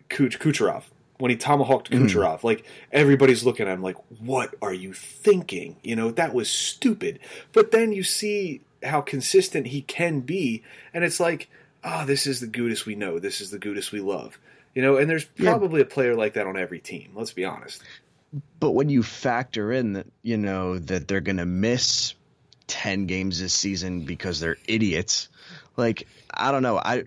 Kuch- 0.08 0.38
Kucherov, 0.38 0.84
when 1.18 1.30
he 1.30 1.36
tomahawked 1.36 1.90
Kucherov, 1.90 2.42
like 2.42 2.64
everybody's 2.90 3.44
looking 3.44 3.68
at 3.68 3.74
him 3.74 3.82
like, 3.82 3.96
"What 4.20 4.54
are 4.62 4.72
you 4.72 4.94
thinking?" 4.94 5.76
You 5.82 5.96
know, 5.96 6.10
that 6.12 6.32
was 6.32 6.48
stupid. 6.48 7.18
But 7.52 7.72
then 7.72 7.92
you 7.92 8.02
see 8.02 8.62
how 8.82 9.02
consistent 9.02 9.66
he 9.66 9.82
can 9.82 10.20
be, 10.20 10.62
and 10.94 11.04
it's 11.04 11.20
like, 11.20 11.50
"Ah, 11.84 12.06
this 12.06 12.26
is 12.26 12.40
the 12.40 12.46
Gudas 12.46 12.86
we 12.86 12.94
know. 12.94 13.18
This 13.18 13.42
is 13.42 13.50
the 13.50 13.58
Gudas 13.58 13.92
we 13.92 14.00
love." 14.00 14.38
You 14.74 14.82
know, 14.82 14.96
and 14.96 15.08
there's 15.10 15.26
Yeah. 15.36 15.50
probably 15.50 15.80
a 15.80 15.84
player 15.84 16.14
like 16.14 16.34
that 16.34 16.46
on 16.46 16.56
every 16.56 16.80
team. 16.80 17.10
Let's 17.14 17.32
be 17.32 17.44
honest. 17.44 17.82
But 18.60 18.70
when 18.72 18.88
you 18.88 19.02
factor 19.02 19.72
in 19.72 19.94
that, 19.94 20.06
you 20.22 20.36
know, 20.36 20.78
that 20.78 21.08
they're 21.08 21.20
going 21.20 21.38
to 21.38 21.46
miss 21.46 22.14
10 22.68 23.06
games 23.06 23.40
this 23.40 23.52
season 23.52 24.04
because 24.04 24.38
they're 24.38 24.58
idiots, 24.68 25.28
like, 25.76 26.06
I 26.32 26.52
don't 26.52 26.62
know. 26.62 26.78
I 26.78 27.04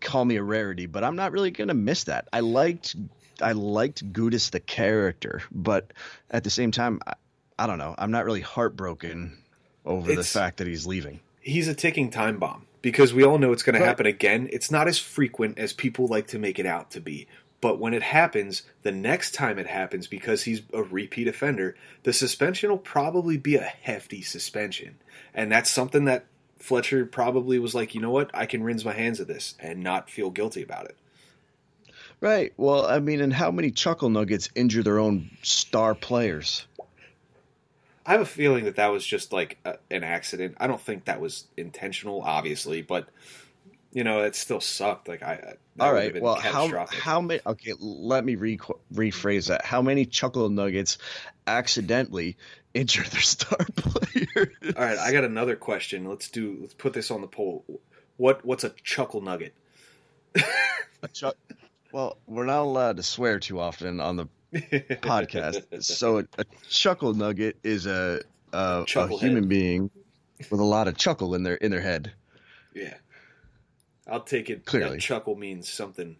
call 0.00 0.24
me 0.24 0.36
a 0.36 0.42
rarity, 0.42 0.86
but 0.86 1.04
I'm 1.04 1.14
not 1.16 1.30
really 1.32 1.50
going 1.52 1.68
to 1.68 1.74
miss 1.74 2.04
that. 2.04 2.28
I 2.32 2.40
liked 2.40 2.96
I 3.40 3.52
liked 3.52 4.12
Gudas 4.12 4.50
the 4.50 4.60
character, 4.60 5.42
but 5.52 5.92
at 6.30 6.42
the 6.42 6.50
same 6.50 6.70
time, 6.70 7.00
I, 7.06 7.14
I 7.58 7.66
don't 7.66 7.78
know. 7.78 7.94
I'm 7.98 8.10
not 8.10 8.24
really 8.24 8.40
heartbroken 8.40 9.36
over 9.84 10.14
the 10.14 10.24
fact 10.24 10.56
that 10.58 10.66
he's 10.66 10.86
leaving. 10.86 11.20
he's 11.40 11.68
a 11.68 11.74
ticking 11.74 12.10
time 12.10 12.38
bomb 12.38 12.66
because 12.86 13.12
we 13.12 13.24
all 13.24 13.36
know 13.36 13.50
it's 13.50 13.64
going 13.64 13.76
to 13.76 13.84
happen 13.84 14.06
again. 14.06 14.48
It's 14.52 14.70
not 14.70 14.86
as 14.86 14.96
frequent 14.96 15.58
as 15.58 15.72
people 15.72 16.06
like 16.06 16.28
to 16.28 16.38
make 16.38 16.60
it 16.60 16.66
out 16.66 16.92
to 16.92 17.00
be. 17.00 17.26
But 17.60 17.80
when 17.80 17.94
it 17.94 18.02
happens, 18.04 18.62
the 18.82 18.92
next 18.92 19.34
time 19.34 19.58
it 19.58 19.66
happens, 19.66 20.06
because 20.06 20.44
he's 20.44 20.62
a 20.72 20.84
repeat 20.84 21.26
offender, 21.26 21.74
the 22.04 22.12
suspension 22.12 22.70
will 22.70 22.78
probably 22.78 23.38
be 23.38 23.56
a 23.56 23.60
hefty 23.60 24.22
suspension. 24.22 24.98
And 25.34 25.50
that's 25.50 25.68
something 25.68 26.04
that 26.04 26.26
Fletcher 26.60 27.04
probably 27.06 27.58
was 27.58 27.74
like, 27.74 27.96
you 27.96 28.00
know 28.00 28.12
what? 28.12 28.30
I 28.32 28.46
can 28.46 28.62
rinse 28.62 28.84
my 28.84 28.92
hands 28.92 29.18
of 29.18 29.26
this 29.26 29.56
and 29.58 29.82
not 29.82 30.08
feel 30.08 30.30
guilty 30.30 30.62
about 30.62 30.84
it. 30.84 30.96
Right. 32.20 32.52
Well, 32.56 32.86
I 32.86 33.00
mean, 33.00 33.20
and 33.20 33.32
how 33.32 33.50
many 33.50 33.72
chuckle 33.72 34.10
nuggets 34.10 34.48
injure 34.54 34.84
their 34.84 35.00
own 35.00 35.32
star 35.42 35.96
players? 35.96 36.68
I 38.06 38.12
have 38.12 38.20
a 38.20 38.26
feeling 38.26 38.64
that 38.66 38.76
that 38.76 38.92
was 38.92 39.04
just 39.04 39.32
like 39.32 39.58
a, 39.64 39.76
an 39.90 40.04
accident. 40.04 40.56
I 40.58 40.66
don't 40.66 40.80
think 40.80 41.06
that 41.06 41.20
was 41.20 41.46
intentional, 41.56 42.22
obviously, 42.22 42.82
but 42.82 43.08
you 43.92 44.04
know, 44.04 44.22
it 44.22 44.36
still 44.36 44.60
sucked. 44.60 45.08
Like 45.08 45.22
I, 45.22 45.54
All 45.80 45.92
right. 45.92 46.20
Well, 46.20 46.36
how 46.36 46.86
how 46.86 47.20
many? 47.20 47.40
Okay, 47.46 47.72
let 47.78 48.24
me 48.24 48.36
re- 48.36 48.58
rephrase 48.92 49.48
that. 49.48 49.64
How 49.64 49.82
many 49.82 50.04
chuckle 50.04 50.48
nuggets 50.50 50.98
accidentally 51.46 52.36
injure 52.74 53.04
their 53.04 53.20
star 53.22 53.58
player? 53.76 54.52
All 54.76 54.84
right, 54.84 54.98
I 54.98 55.12
got 55.12 55.24
another 55.24 55.56
question. 55.56 56.04
Let's 56.04 56.28
do. 56.28 56.58
Let's 56.60 56.74
put 56.74 56.92
this 56.92 57.10
on 57.10 57.22
the 57.22 57.26
poll. 57.26 57.64
What 58.18 58.44
What's 58.44 58.64
a 58.64 58.70
chuckle 58.84 59.20
nugget? 59.20 59.54
A 61.02 61.08
chuck- 61.08 61.36
well, 61.92 62.18
we're 62.26 62.46
not 62.46 62.62
allowed 62.62 62.96
to 62.96 63.02
swear 63.02 63.38
too 63.38 63.60
often 63.60 64.00
on 64.00 64.16
the 64.16 64.26
podcast, 64.54 65.82
so 65.82 66.18
a, 66.18 66.24
a 66.38 66.44
chuckle 66.68 67.14
nugget 67.14 67.56
is 67.62 67.86
a 67.86 68.20
a, 68.52 68.84
a 68.96 69.08
human 69.18 69.48
being 69.48 69.90
with 70.50 70.60
a 70.60 70.64
lot 70.64 70.88
of 70.88 70.96
chuckle 70.96 71.34
in 71.34 71.42
their 71.42 71.54
in 71.56 71.70
their 71.70 71.80
head. 71.80 72.12
yeah, 72.74 72.94
I'll 74.06 74.20
take 74.20 74.50
it. 74.50 74.64
Clearly. 74.64 74.96
that 74.96 75.00
chuckle 75.00 75.36
means 75.36 75.68
something 75.68 76.16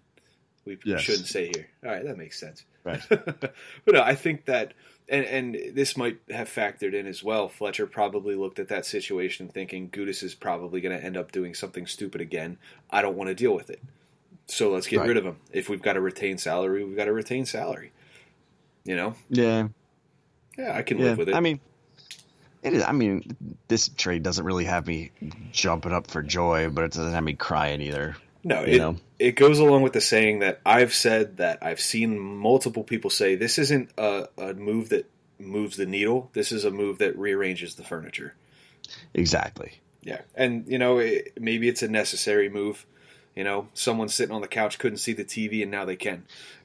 we 0.64 0.78
Yes. 0.84 1.00
shouldn't 1.02 1.28
say 1.28 1.46
here. 1.54 1.68
All 1.84 1.90
right, 1.90 2.04
that 2.04 2.18
makes 2.18 2.38
sense. 2.40 2.64
Right. 2.84 3.00
but 3.08 3.54
no, 3.86 4.00
I 4.02 4.14
think 4.14 4.44
that, 4.46 4.74
and 5.08 5.24
and 5.24 5.54
this 5.74 5.96
might 5.96 6.18
have 6.30 6.48
factored 6.48 6.94
in 6.94 7.06
as 7.06 7.22
well. 7.22 7.48
Fletcher 7.48 7.86
probably 7.86 8.34
looked 8.34 8.58
at 8.58 8.68
that 8.68 8.84
situation 8.86 9.48
thinking 9.48 9.88
Gudas 9.90 10.22
is 10.22 10.34
probably 10.34 10.80
going 10.80 10.96
to 10.98 11.04
end 11.04 11.16
up 11.16 11.32
doing 11.32 11.54
something 11.54 11.86
stupid 11.86 12.20
again. 12.20 12.58
I 12.90 13.02
don't 13.02 13.16
want 13.16 13.28
to 13.28 13.34
deal 13.34 13.54
with 13.54 13.70
it, 13.70 13.80
so 14.46 14.70
let's 14.72 14.86
get 14.88 14.98
Right. 15.00 15.08
rid 15.08 15.16
of 15.16 15.24
him. 15.24 15.36
If 15.52 15.68
we've 15.68 15.82
got 15.82 15.94
to 15.94 16.00
retain 16.00 16.38
salary, 16.38 16.84
we've 16.84 16.96
got 16.96 17.04
to 17.06 17.12
retain 17.12 17.46
salary. 17.46 17.92
You 18.86 18.96
know, 18.96 19.14
Yeah. 19.28 19.68
yeah, 20.56 20.74
I 20.76 20.82
can 20.82 20.98
Yeah. 20.98 21.04
live 21.06 21.18
with 21.18 21.28
it. 21.30 21.34
I 21.34 21.40
mean, 21.40 21.60
it 22.62 22.72
is. 22.72 22.82
I 22.84 22.92
mean, 22.92 23.36
this 23.68 23.88
trade 23.88 24.22
doesn't 24.22 24.44
really 24.44 24.64
have 24.64 24.86
me 24.86 25.10
jumping 25.52 25.92
up 25.92 26.10
for 26.10 26.22
joy, 26.22 26.70
but 26.70 26.84
it 26.84 26.92
doesn't 26.92 27.12
have 27.12 27.24
me 27.24 27.34
crying 27.34 27.80
either. 27.82 28.16
No, 28.44 28.64
You 28.64 28.74
it, 28.74 28.78
know? 28.78 28.96
it 29.18 29.32
goes 29.32 29.58
along 29.58 29.82
with 29.82 29.92
the 29.92 30.00
saying 30.00 30.38
that 30.38 30.60
I've 30.64 30.94
said 30.94 31.38
that 31.38 31.58
I've 31.62 31.80
seen 31.80 32.16
multiple 32.18 32.84
people 32.84 33.10
say 33.10 33.34
this 33.34 33.58
isn't 33.58 33.90
a, 33.98 34.28
a 34.38 34.54
move 34.54 34.90
that 34.90 35.10
moves 35.40 35.76
the 35.76 35.84
needle. 35.86 36.30
This 36.32 36.52
is 36.52 36.64
a 36.64 36.70
move 36.70 36.98
that 36.98 37.18
rearranges 37.18 37.74
the 37.74 37.82
furniture. 37.82 38.34
Exactly. 39.14 39.72
Yeah, 40.02 40.20
and 40.36 40.64
you 40.68 40.78
know 40.78 40.98
it, 40.98 41.32
maybe 41.40 41.66
it's 41.68 41.82
a 41.82 41.88
necessary 41.88 42.48
move. 42.48 42.86
You 43.36 43.44
know, 43.44 43.68
someone 43.74 44.08
sitting 44.08 44.34
on 44.34 44.40
the 44.40 44.48
couch 44.48 44.78
couldn't 44.78 44.96
see 44.98 45.12
the 45.12 45.24
TV 45.24 45.62
and 45.62 45.70
now 45.70 45.84
they 45.84 45.96
can. 45.96 46.24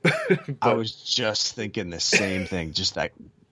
I 0.62 0.74
was 0.74 0.92
just 0.94 1.54
thinking 1.54 1.90
the 1.90 2.00
same 2.00 2.46
thing. 2.46 2.72
Just 2.72 2.96
that 2.96 3.12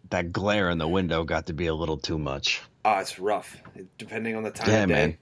that 0.09 0.31
glare 0.31 0.69
in 0.69 0.77
the 0.77 0.87
window 0.87 1.23
got 1.25 1.47
to 1.47 1.53
be 1.53 1.67
a 1.67 1.73
little 1.73 1.97
too 1.97 2.17
much. 2.17 2.61
Ah, 2.85 2.99
it's 3.01 3.19
rough, 3.19 3.57
depending 3.97 4.35
on 4.35 4.43
the 4.43 4.51
time 4.51 4.69
Yeah, 4.69 4.83
of 4.83 4.87
day. 4.89 4.93
man. 4.95 5.17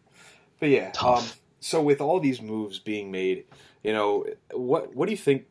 But 0.59 0.69
yeah, 0.69 0.91
Tough. 0.91 1.33
Um, 1.33 1.39
so 1.59 1.81
with 1.81 1.99
all 1.99 2.19
these 2.19 2.39
moves 2.41 2.77
being 2.79 3.11
made, 3.11 3.45
you 3.83 3.93
know, 3.93 4.25
what 4.53 4.95
what 4.95 5.07
do 5.07 5.11
you 5.11 5.17
think? 5.17 5.45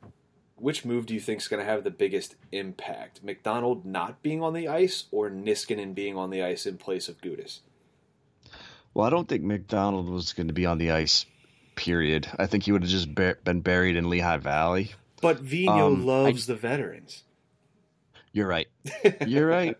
Which 0.58 0.84
move 0.86 1.04
do 1.04 1.12
you 1.14 1.20
think 1.20 1.42
is 1.42 1.48
going 1.48 1.62
to 1.62 1.70
have 1.70 1.84
the 1.84 1.90
biggest 1.90 2.36
impact? 2.52 3.22
MacDonald 3.22 3.84
not 3.84 4.22
being 4.22 4.42
on 4.42 4.54
the 4.54 4.68
ice, 4.68 5.04
or 5.10 5.28
Niskanen 5.30 5.94
being 5.94 6.16
on 6.16 6.30
the 6.30 6.42
ice 6.42 6.64
in 6.64 6.78
place 6.78 7.08
of 7.08 7.20
Gudas? 7.20 7.58
Well, 8.94 9.06
I 9.06 9.10
don't 9.10 9.28
think 9.28 9.42
MacDonald 9.42 10.08
was 10.08 10.32
going 10.32 10.46
to 10.46 10.54
be 10.54 10.64
on 10.64 10.78
the 10.78 10.92
ice. 10.92 11.26
Period. 11.76 12.26
I 12.38 12.46
think 12.46 12.64
he 12.64 12.72
would 12.72 12.82
have 12.82 12.90
just 12.90 13.14
been 13.14 13.60
buried 13.60 13.96
in 13.96 14.10
Lehigh 14.10 14.38
Valley. 14.38 14.92
But 15.22 15.44
Vigneault 15.44 15.92
Um, 15.94 16.06
loves 16.06 16.46
the 16.46 16.56
veterans. 16.56 17.22
You're 18.32 18.48
right. 18.48 18.68
You're 19.26 19.46
right. 19.46 19.76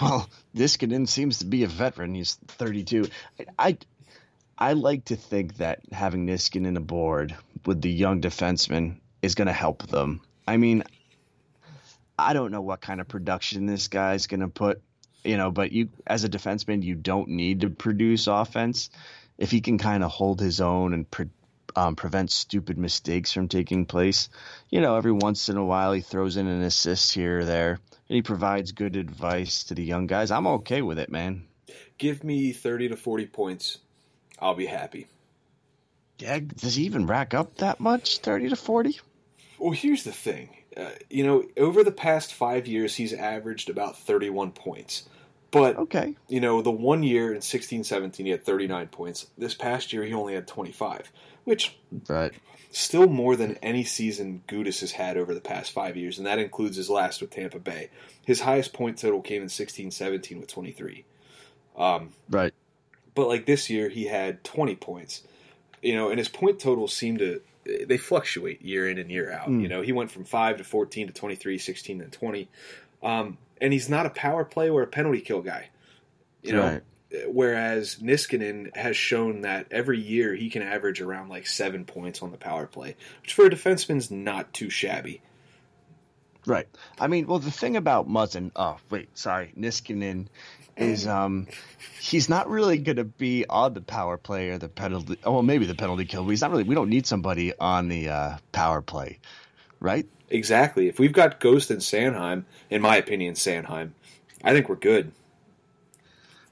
Well, 0.00 0.28
Niskanen 0.56 1.06
seems 1.08 1.40
to 1.40 1.44
be 1.46 1.64
a 1.64 1.68
veteran. 1.68 2.14
He's 2.14 2.34
32. 2.48 3.08
I 3.58 3.76
I 4.58 4.72
like 4.74 5.06
to 5.06 5.16
think 5.16 5.56
that 5.56 5.80
having 5.92 6.26
Niskanen 6.26 6.76
aboard 6.76 7.34
with 7.66 7.82
the 7.82 7.90
young 7.90 8.20
defenseman 8.20 8.98
is 9.20 9.34
going 9.34 9.48
to 9.48 9.52
help 9.52 9.86
them. 9.88 10.20
I 10.46 10.56
mean, 10.56 10.84
I 12.18 12.32
don't 12.32 12.52
know 12.52 12.60
what 12.62 12.80
kind 12.80 13.00
of 13.00 13.08
production 13.08 13.66
this 13.66 13.88
guy's 13.88 14.26
going 14.26 14.40
to 14.40 14.48
put, 14.48 14.80
you 15.24 15.36
know, 15.36 15.50
but 15.50 15.72
you 15.72 15.88
as 16.06 16.24
a 16.24 16.28
defenseman, 16.28 16.82
you 16.82 16.94
don't 16.94 17.28
need 17.28 17.60
to 17.60 17.70
produce 17.70 18.26
offense 18.26 18.90
if 19.42 19.50
he 19.50 19.60
can 19.60 19.76
kind 19.76 20.04
of 20.04 20.10
hold 20.12 20.40
his 20.40 20.60
own 20.60 20.94
and 20.94 21.10
pre- 21.10 21.26
um, 21.74 21.96
prevent 21.96 22.30
stupid 22.30 22.78
mistakes 22.78 23.32
from 23.32 23.48
taking 23.48 23.86
place. 23.86 24.28
You 24.70 24.80
know, 24.80 24.94
every 24.94 25.10
once 25.10 25.48
in 25.48 25.56
a 25.56 25.64
while 25.64 25.92
he 25.92 26.00
throws 26.00 26.36
in 26.36 26.46
an 26.46 26.62
assist 26.62 27.12
here 27.12 27.40
or 27.40 27.44
there, 27.44 27.70
and 28.08 28.14
he 28.14 28.22
provides 28.22 28.70
good 28.70 28.94
advice 28.94 29.64
to 29.64 29.74
the 29.74 29.82
young 29.82 30.06
guys. 30.06 30.30
I'm 30.30 30.46
okay 30.46 30.80
with 30.80 31.00
it, 31.00 31.10
man. 31.10 31.48
Give 31.98 32.22
me 32.22 32.52
thirty 32.52 32.88
to 32.88 32.96
forty 32.96 33.26
points, 33.26 33.78
I'll 34.38 34.54
be 34.54 34.66
happy. 34.66 35.08
Yeah, 36.20 36.38
does 36.38 36.76
he 36.76 36.84
even 36.84 37.08
rack 37.08 37.34
up 37.34 37.56
that 37.56 37.80
much? 37.80 38.18
Thirty 38.18 38.48
to 38.48 38.54
forty? 38.54 39.00
Well, 39.58 39.72
here's 39.72 40.04
the 40.04 40.12
thing. 40.12 40.50
Uh, 40.76 40.90
you 41.10 41.26
know, 41.26 41.44
over 41.56 41.82
the 41.82 41.90
past 41.90 42.32
five 42.32 42.68
years, 42.68 42.94
he's 42.94 43.12
averaged 43.12 43.68
about 43.68 43.98
31 43.98 44.52
points. 44.52 45.08
But, 45.52 45.76
Okay. 45.76 46.14
you 46.28 46.40
know, 46.40 46.62
the 46.62 46.70
one 46.72 47.02
year 47.04 47.32
in 47.32 47.40
16 47.42 47.84
17, 47.84 48.26
he 48.26 48.32
had 48.32 48.42
39 48.42 48.88
points. 48.88 49.26
This 49.38 49.54
past 49.54 49.92
year, 49.92 50.02
he 50.04 50.12
only 50.14 50.34
had 50.34 50.48
25, 50.48 51.12
which 51.44 51.76
Right. 52.08 52.32
still 52.70 53.06
more 53.06 53.36
than 53.36 53.56
any 53.62 53.84
season 53.84 54.42
Gudas 54.48 54.80
has 54.80 54.92
had 54.92 55.16
over 55.16 55.34
the 55.34 55.40
past 55.42 55.70
five 55.70 55.96
years, 55.96 56.16
and 56.18 56.26
that 56.26 56.38
includes 56.38 56.76
his 56.76 56.88
last 56.90 57.20
with 57.20 57.30
Tampa 57.30 57.58
Bay. 57.60 57.90
His 58.26 58.40
highest 58.40 58.72
point 58.72 58.98
total 58.98 59.20
came 59.20 59.42
in 59.42 59.48
16 59.50 59.90
17 59.90 60.40
with 60.40 60.48
23. 60.48 61.04
Um, 61.76 62.10
Right. 62.30 62.54
but 63.14 63.28
like 63.28 63.44
this 63.46 63.68
year, 63.70 63.88
he 63.90 64.06
had 64.06 64.42
20 64.42 64.74
points. 64.74 65.22
You 65.82 65.94
know, 65.96 66.08
and 66.08 66.18
his 66.18 66.28
point 66.28 66.60
totals 66.60 66.94
seem 66.94 67.18
to 67.18 67.42
they 67.64 67.96
fluctuate 67.96 68.60
year 68.62 68.88
in 68.88 68.98
and 68.98 69.08
year 69.10 69.30
out. 69.30 69.48
Mm. 69.48 69.62
You 69.62 69.68
know, 69.68 69.82
he 69.82 69.92
went 69.92 70.10
from 70.10 70.24
5 70.24 70.56
to 70.58 70.64
14 70.64 71.06
to 71.06 71.12
23, 71.12 71.58
16 71.58 72.00
and 72.00 72.12
20. 72.12 72.48
Um, 73.04 73.38
and 73.62 73.72
he's 73.72 73.88
not 73.88 74.04
a 74.04 74.10
power 74.10 74.44
play 74.44 74.68
or 74.68 74.82
a 74.82 74.86
penalty 74.86 75.22
kill 75.22 75.40
guy. 75.40 75.70
You 76.42 76.52
know, 76.52 76.62
Right. 76.64 76.82
whereas 77.28 77.96
Niskanen 77.96 78.76
has 78.76 78.96
shown 78.96 79.42
that 79.42 79.68
every 79.70 80.00
year 80.00 80.34
he 80.34 80.50
can 80.50 80.60
average 80.62 81.00
around 81.00 81.28
like 81.30 81.46
7 81.46 81.84
points 81.86 82.20
on 82.22 82.32
the 82.32 82.36
power 82.36 82.66
play, 82.66 82.96
which 83.22 83.32
for 83.32 83.46
a 83.46 83.50
defenseman's 83.50 84.10
not 84.10 84.52
too 84.52 84.68
shabby. 84.68 85.22
Right. 86.44 86.66
I 86.98 87.06
mean, 87.06 87.26
well, 87.28 87.38
the 87.38 87.52
thing 87.52 87.76
about 87.76 88.08
Muzzin, 88.08 88.50
oh 88.56 88.76
wait, 88.90 89.16
sorry, 89.16 89.52
Niskanen, 89.56 90.26
is 90.76 91.06
um, 91.06 91.46
he's 92.00 92.28
not 92.28 92.50
really 92.50 92.78
going 92.78 92.96
to 92.96 93.04
be 93.04 93.46
on 93.46 93.74
the 93.74 93.80
power 93.80 94.16
play 94.16 94.48
or 94.48 94.58
the 94.58 94.68
penalty. 94.68 95.18
Oh, 95.22 95.34
well, 95.34 95.42
maybe 95.42 95.66
the 95.66 95.74
penalty 95.76 96.04
kill. 96.04 96.24
But 96.24 96.30
he's 96.30 96.40
not 96.40 96.50
really. 96.50 96.64
We 96.64 96.74
don't 96.74 96.88
need 96.88 97.06
somebody 97.06 97.52
on 97.56 97.88
the 97.88 98.08
uh, 98.08 98.36
power 98.50 98.82
play, 98.82 99.18
right? 99.82 100.06
Exactly. 100.30 100.88
If 100.88 100.98
we've 100.98 101.12
got 101.12 101.40
Ghost 101.40 101.70
and 101.70 101.80
Sanheim, 101.80 102.44
in 102.70 102.80
my 102.80 102.96
opinion, 102.96 103.34
Sanheim, 103.34 103.90
I 104.42 104.52
think 104.52 104.68
we're 104.68 104.76
good. 104.76 105.12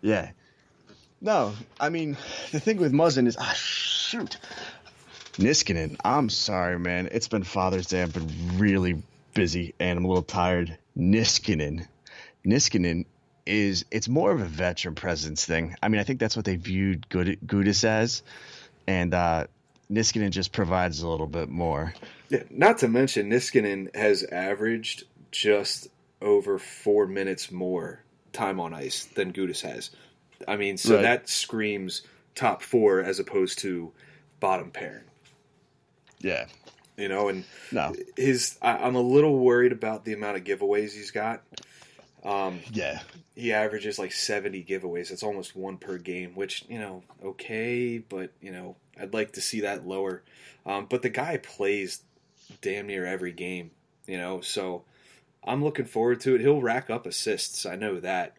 Yeah. 0.03 0.31
No, 1.23 1.55
I 1.79 1.91
mean, 1.91 2.17
the 2.51 2.61
thing 2.61 2.79
with 2.79 2.93
Muzzin 2.93 3.27
is, 3.27 3.37
ah, 3.39 3.53
shoot, 3.55 4.39
Niskanen. 5.35 5.97
I'm 6.05 6.29
sorry, 6.31 6.79
man. 6.79 7.09
It's 7.13 7.29
been 7.29 7.45
Father's 7.45 7.87
Day. 7.87 8.03
I've 8.03 8.13
been 8.13 8.59
really 8.59 9.03
busy 9.35 9.75
and 9.79 9.99
I'm 9.99 10.05
a 10.05 10.09
little 10.09 10.23
tired. 10.23 10.77
Niskanen, 10.99 11.87
Niskanen 12.45 13.07
is 13.47 13.85
it's 13.91 14.09
more 14.09 14.33
of 14.33 14.41
a 14.41 14.45
veteran 14.45 14.95
presence 14.95 15.45
thing. 15.45 15.77
I 15.83 15.89
mean, 15.89 16.01
I 16.01 16.05
think 16.05 16.21
that's 16.21 16.37
what 16.37 16.45
they 16.45 16.57
viewed 16.57 17.09
Good 17.09 17.39
Gudas 17.47 17.85
as, 17.85 18.23
and 18.87 19.15
uh, 19.15 19.47
Niskanen 19.91 20.31
just 20.31 20.53
provides 20.53 21.03
a 21.03 21.09
little 21.09 21.27
bit 21.27 21.49
more. 21.49 21.95
Yeah, 22.31 22.45
not 22.49 22.79
to 22.79 22.89
mention 22.89 23.29
Niskanen 23.29 23.95
has 23.95 24.23
averaged 24.25 25.05
just 25.33 25.89
over 26.23 26.59
four 26.59 27.07
minutes 27.07 27.51
more 27.51 28.03
time 28.33 28.61
on 28.61 28.73
ice 28.73 29.05
than 29.05 29.33
Gudas 29.33 29.61
has. 29.63 29.91
I 30.47 30.57
mean, 30.57 30.77
so 30.79 30.95
Right. 30.95 31.03
that 31.03 31.29
screams 31.29 32.03
top 32.35 32.63
four 32.63 33.01
as 33.03 33.19
opposed 33.19 33.59
to 33.61 33.93
bottom 34.39 34.71
pairing. 34.71 35.05
Yeah. 36.21 36.47
You 36.97 37.09
know, 37.09 37.29
and 37.29 37.45
No. 37.73 37.95
his 38.17 38.59
I, 38.63 38.77
I'm 38.77 38.95
a 38.95 39.01
little 39.01 39.39
worried 39.39 39.73
about 39.73 40.05
the 40.05 40.13
amount 40.13 40.37
of 40.37 40.45
giveaways 40.45 40.93
he's 40.93 41.11
got. 41.11 41.43
Um, 42.23 42.61
Yeah. 42.73 43.01
he 43.35 43.53
averages 43.53 43.99
like 43.99 44.13
70 44.13 44.63
giveaways. 44.65 45.09
That's 45.09 45.23
almost 45.23 45.57
one 45.57 45.79
per 45.79 45.99
game, 45.99 46.35
which, 46.35 46.65
you 46.69 46.79
know, 46.79 47.03
okay, 47.25 47.99
but, 47.99 48.31
you 48.41 48.53
know, 48.53 48.77
I'd 49.01 49.15
like 49.15 49.33
to 49.33 49.41
see 49.41 49.63
that 49.63 49.87
lower. 49.87 50.23
Um, 50.67 50.87
but 50.89 51.01
the 51.03 51.09
guy 51.09 51.39
plays 51.39 52.03
damn 52.61 52.87
near 52.87 53.05
every 53.05 53.33
game, 53.33 53.71
you 54.07 54.17
know, 54.17 54.41
so 54.41 54.85
I'm 55.45 55.65
looking 55.65 55.87
forward 55.87 56.21
to 56.21 56.35
it. 56.35 56.41
He'll 56.41 56.61
rack 56.61 56.91
up 56.91 57.07
assists. 57.07 57.67
I 57.67 57.77
know 57.77 58.01
that. 58.01 58.37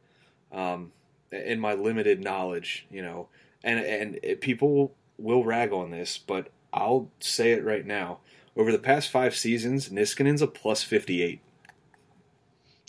Um, 0.52 0.92
in 1.32 1.60
my 1.60 1.74
limited 1.74 2.22
knowledge, 2.22 2.86
you 2.92 3.02
know, 3.02 3.30
and, 3.64 3.80
and 3.80 4.20
it, 4.22 4.42
people 4.42 4.94
will, 5.18 5.44
rag 5.46 5.72
on 5.72 5.92
this, 5.92 6.18
but 6.18 6.50
I'll 6.74 7.10
say 7.20 7.52
it 7.54 7.64
right 7.64 7.86
now. 7.86 8.20
Over 8.58 8.72
the 8.72 8.80
past 8.80 9.10
five 9.10 9.36
seasons, 9.36 9.90
Niskanen's 9.90 10.42
a 10.42 10.48
plus 10.48 10.84
58. 10.84 11.40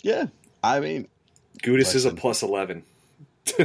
Yeah. 0.01 0.25
I 0.61 0.81
mean, 0.81 1.07
Gudas 1.61 1.95
is 1.95 2.05
a 2.05 2.13
plus 2.13 2.43
11. 2.43 2.83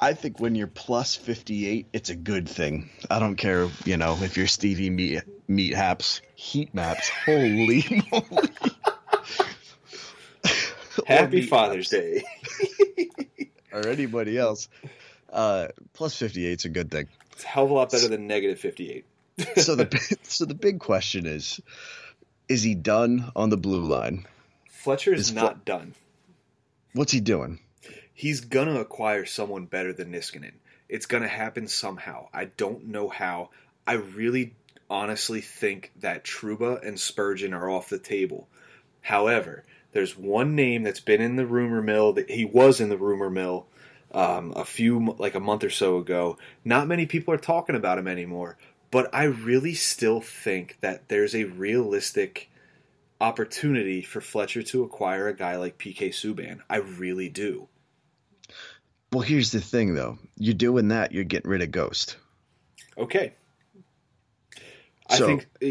I 0.00 0.14
think 0.14 0.40
when 0.40 0.54
you're 0.54 0.66
plus 0.66 1.14
58, 1.14 1.86
it's 1.92 2.08
a 2.08 2.16
good 2.16 2.48
thing. 2.48 2.88
I 3.10 3.18
don't 3.18 3.36
care, 3.36 3.68
you 3.84 3.98
know, 3.98 4.16
if 4.22 4.36
you're 4.36 4.46
Stevie 4.46 4.88
Meat, 4.88 5.22
meat 5.46 5.74
Haps, 5.74 6.22
Heat 6.34 6.72
Maps. 6.74 7.08
Holy 7.26 8.02
moly. 8.10 8.48
Happy 11.06 11.42
Father's 11.42 11.88
Day. 11.88 12.24
Or 13.72 13.86
anybody 13.86 14.36
else. 14.36 14.68
Uh, 15.32 15.68
plus 15.92 16.16
58 16.16 16.58
is 16.58 16.64
a 16.64 16.68
good 16.68 16.90
thing. 16.90 17.06
It's 17.30 17.44
a 17.44 17.46
hell 17.46 17.66
of 17.66 17.70
a 17.70 17.74
lot 17.74 17.92
better 17.92 18.08
than 18.08 18.26
negative 18.26 18.58
58. 18.58 19.04
So 19.58 19.76
the 19.76 20.16
so 20.24 20.44
the 20.44 20.56
big 20.56 20.80
question 20.80 21.24
is 21.24 21.60
is 22.48 22.64
he 22.64 22.74
done 22.74 23.30
on 23.36 23.48
the 23.48 23.56
blue 23.56 23.84
line? 23.84 24.26
Fletcher 24.68 25.14
is 25.14 25.28
Is 25.28 25.32
not 25.32 25.58
Fle- 25.58 25.62
done. 25.64 25.94
What's 26.94 27.12
he 27.12 27.20
doing? 27.20 27.60
He's 28.20 28.42
gonna 28.42 28.78
acquire 28.78 29.24
someone 29.24 29.64
better 29.64 29.94
than 29.94 30.12
Niskanen. 30.12 30.52
It's 30.90 31.06
gonna 31.06 31.26
happen 31.26 31.66
somehow. 31.66 32.28
I 32.34 32.44
don't 32.44 32.88
know 32.88 33.08
how. 33.08 33.48
I 33.86 33.94
really 33.94 34.52
honestly 34.90 35.40
think 35.40 35.90
that 36.00 36.22
Trouba 36.22 36.86
and 36.86 37.00
Spurgeon 37.00 37.54
are 37.54 37.70
off 37.70 37.88
the 37.88 37.98
table. 37.98 38.46
However, 39.00 39.64
there's 39.92 40.18
one 40.18 40.54
name 40.54 40.82
that's 40.82 41.00
been 41.00 41.22
in 41.22 41.36
the 41.36 41.46
rumor 41.46 41.80
mill 41.80 42.12
that 42.12 42.30
he 42.30 42.44
was 42.44 42.78
in 42.78 42.90
the 42.90 42.98
rumor 42.98 43.30
mill 43.30 43.64
um, 44.12 44.52
a 44.54 44.66
few 44.66 45.16
like 45.18 45.34
a 45.34 45.40
month 45.40 45.64
or 45.64 45.70
so 45.70 45.96
ago. 45.96 46.36
Not 46.62 46.88
many 46.88 47.06
people 47.06 47.32
are 47.32 47.38
talking 47.38 47.74
about 47.74 47.96
him 47.96 48.06
anymore, 48.06 48.58
but 48.90 49.08
I 49.14 49.24
really 49.24 49.72
still 49.72 50.20
think 50.20 50.76
that 50.82 51.08
there's 51.08 51.34
a 51.34 51.44
realistic 51.44 52.50
opportunity 53.18 54.02
for 54.02 54.20
Fletcher 54.20 54.62
to 54.64 54.82
acquire 54.82 55.26
a 55.26 55.34
guy 55.34 55.56
like 55.56 55.78
PK 55.78 56.10
Subban. 56.10 56.60
I 56.68 56.76
really 56.76 57.30
do. 57.30 57.68
Well, 59.12 59.22
here's 59.22 59.50
the 59.52 59.60
thing 59.60 59.94
though. 59.94 60.18
You're 60.36 60.54
doing 60.54 60.88
that, 60.88 61.12
you're 61.12 61.24
getting 61.24 61.50
rid 61.50 61.62
of 61.62 61.70
Ghost. 61.70 62.16
Okay, 62.96 63.32
I 65.08 65.16
So- 65.16 65.26
think 65.26 65.46
i 65.62 65.66
i 65.66 65.68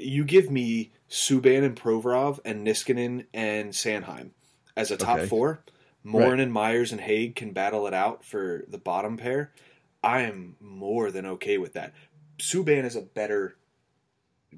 you 0.00 0.24
give 0.24 0.50
me 0.50 0.92
Subban 1.08 1.64
and 1.64 1.76
Provorov 1.76 2.40
and 2.44 2.66
Niskanen 2.66 3.26
and 3.34 3.72
Sanheim 3.72 4.30
as 4.76 4.90
a 4.90 4.96
top 4.96 5.18
Okay. 5.18 5.28
four. 5.28 5.62
Morin 6.02 6.40
and 6.40 6.52
Myers 6.52 6.92
and 6.92 7.00
Haig 7.00 7.36
can 7.36 7.52
battle 7.52 7.86
it 7.86 7.92
out 7.92 8.24
for 8.24 8.64
the 8.68 8.78
bottom 8.78 9.16
pair. 9.18 9.52
I 10.02 10.22
am 10.22 10.56
more 10.60 11.10
than 11.10 11.26
okay 11.26 11.58
with 11.58 11.74
that. 11.74 11.92
Subban 12.38 12.84
is 12.84 12.96
a 12.96 13.02
better 13.02 13.56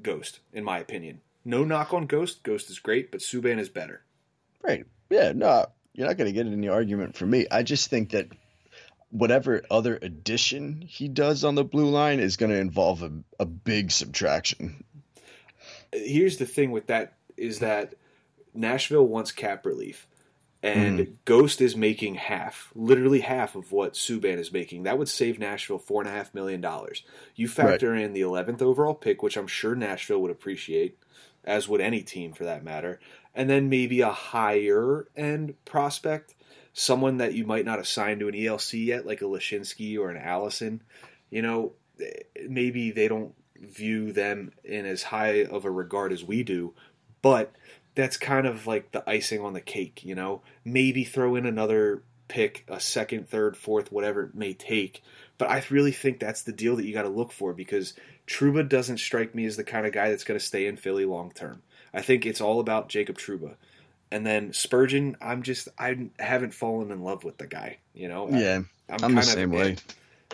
Ghost, 0.00 0.38
in 0.52 0.62
my 0.62 0.78
opinion. 0.78 1.20
No 1.44 1.64
knock 1.64 1.92
on 1.92 2.06
Ghost. 2.06 2.44
Ghost 2.44 2.70
is 2.70 2.78
great, 2.78 3.10
but 3.10 3.20
Subban 3.20 3.58
is 3.58 3.68
better. 3.68 4.04
Right. 4.62 4.86
Yeah, 5.10 5.32
no, 5.32 5.66
you're 5.94 6.06
not 6.06 6.16
going 6.16 6.28
to 6.28 6.32
get 6.32 6.46
any 6.46 6.68
argument 6.68 7.16
from 7.16 7.30
me. 7.30 7.46
I 7.50 7.62
just 7.62 7.90
think 7.90 8.10
that 8.10 8.28
whatever 9.10 9.62
other 9.70 9.98
addition 10.00 10.80
he 10.80 11.06
does 11.06 11.44
on 11.44 11.54
the 11.54 11.64
blue 11.64 11.90
line 11.90 12.18
is 12.18 12.36
going 12.36 12.50
to 12.50 12.58
involve 12.58 13.02
a, 13.02 13.12
a 13.38 13.44
big 13.44 13.90
subtraction. 13.90 14.84
here's 15.92 16.38
the 16.38 16.46
thing 16.46 16.70
with 16.70 16.86
that 16.86 17.14
is 17.36 17.58
that 17.58 17.94
Nashville 18.54 19.06
wants 19.06 19.32
cap 19.32 19.66
relief, 19.66 20.06
and 20.62 20.98
Mm. 21.00 21.12
Ghost 21.24 21.60
is 21.60 21.76
making 21.76 22.14
half, 22.14 22.70
literally 22.74 23.20
half 23.20 23.56
of 23.56 23.72
what 23.72 23.94
Subban 23.94 24.38
is 24.38 24.52
making. 24.52 24.84
That 24.84 24.98
would 24.98 25.08
save 25.08 25.38
Nashville 25.38 25.78
four 25.78 26.02
and 26.02 26.08
a 26.08 26.12
half 26.12 26.34
million 26.34 26.60
dollars. 26.60 27.02
You 27.34 27.48
factor 27.48 27.94
in 27.94 28.12
the 28.12 28.20
eleventh 28.20 28.62
overall 28.62 28.94
pick, 28.94 29.22
which 29.22 29.36
I'm 29.36 29.46
sure 29.46 29.74
Nashville 29.74 30.20
would 30.20 30.30
appreciate, 30.30 30.98
as 31.44 31.68
would 31.68 31.80
any 31.80 32.02
team 32.02 32.32
for 32.32 32.44
that 32.44 32.64
matter, 32.64 33.00
and 33.34 33.48
then 33.48 33.68
maybe 33.68 34.00
a 34.00 34.10
higher 34.10 35.08
end 35.16 35.54
prospect, 35.64 36.34
someone 36.72 37.18
that 37.18 37.34
you 37.34 37.44
might 37.44 37.64
not 37.64 37.78
assign 37.78 38.18
to 38.18 38.28
an 38.28 38.34
ELC 38.34 38.86
yet, 38.86 39.06
like 39.06 39.22
a 39.22 39.26
Lashinsky 39.26 39.98
or 39.98 40.10
an 40.10 40.16
Allison. 40.16 40.82
You 41.30 41.42
know, 41.42 41.72
maybe 42.48 42.90
they 42.90 43.08
don't 43.08 43.34
view 43.58 44.12
them 44.12 44.52
in 44.64 44.86
as 44.86 45.04
high 45.04 45.44
of 45.44 45.64
a 45.64 45.70
regard 45.70 46.12
as 46.12 46.24
we 46.24 46.42
do, 46.42 46.74
but 47.22 47.52
that's 47.94 48.16
kind 48.16 48.46
of 48.46 48.66
like 48.66 48.92
the 48.92 49.08
icing 49.08 49.40
on 49.40 49.52
the 49.52 49.60
cake, 49.60 50.04
you 50.04 50.14
know. 50.14 50.42
Maybe 50.64 51.04
throw 51.04 51.36
in 51.36 51.46
another 51.46 52.02
pick, 52.28 52.64
a 52.68 52.80
second, 52.80 53.28
third, 53.28 53.56
fourth, 53.56 53.92
whatever 53.92 54.24
it 54.24 54.34
may 54.34 54.54
take. 54.54 55.02
But 55.42 55.50
I 55.50 55.64
really 55.70 55.90
think 55.90 56.20
that's 56.20 56.42
the 56.42 56.52
deal 56.52 56.76
that 56.76 56.84
you 56.84 56.94
got 56.94 57.02
to 57.02 57.08
look 57.08 57.32
for 57.32 57.52
because 57.52 57.94
Trouba 58.28 58.68
doesn't 58.68 58.98
strike 58.98 59.34
me 59.34 59.44
as 59.44 59.56
the 59.56 59.64
kind 59.64 59.86
of 59.86 59.92
guy 59.92 60.08
that's 60.08 60.22
going 60.22 60.38
to 60.38 60.46
stay 60.46 60.66
in 60.68 60.76
Philly 60.76 61.04
long 61.04 61.32
term. 61.32 61.62
I 61.92 62.00
think 62.00 62.26
it's 62.26 62.40
all 62.40 62.60
about 62.60 62.88
Jacob 62.88 63.18
Trouba. 63.18 63.56
And 64.12 64.24
then 64.24 64.52
Spurgeon, 64.52 65.16
I'm 65.20 65.42
just 65.42 65.66
I 65.76 66.10
haven't 66.20 66.54
fallen 66.54 66.92
in 66.92 67.02
love 67.02 67.24
with 67.24 67.38
the 67.38 67.48
guy, 67.48 67.78
you 67.92 68.06
know. 68.06 68.28
I- 68.28 68.38
Yeah, 68.40 68.62
I'm, 68.88 69.02
I'm 69.02 69.14
the 69.16 69.22
same 69.22 69.50
way. 69.50 69.76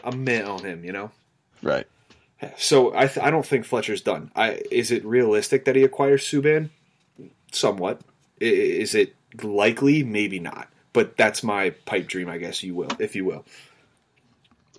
I'm 0.05 0.25
meh 0.25 0.43
on 0.43 0.63
him, 0.63 0.85
you 0.85 0.93
know. 0.93 1.11
Right. 1.63 1.87
So 2.59 2.95
I 2.95 3.07
th- 3.07 3.25
I 3.25 3.31
don't 3.31 3.47
think 3.47 3.65
Fletcher's 3.65 4.03
done. 4.03 4.31
I 4.37 4.61
is 4.71 4.91
it 4.91 5.07
realistic 5.07 5.65
that 5.65 5.75
he 5.75 5.85
acquires 5.85 6.23
Subban? 6.23 6.69
Somewhat. 7.51 8.03
I- 8.43 8.45
Is 8.45 8.95
it 8.95 9.15
likely? 9.43 10.03
Maybe 10.03 10.39
not. 10.39 10.69
But 10.93 11.17
that's 11.17 11.43
my 11.43 11.71
pipe 11.71 12.09
dream, 12.09 12.29
I 12.29 12.37
guess 12.39 12.63
you 12.63 12.75
will, 12.75 12.91
if 12.99 13.17
you 13.17 13.25
will. 13.25 13.47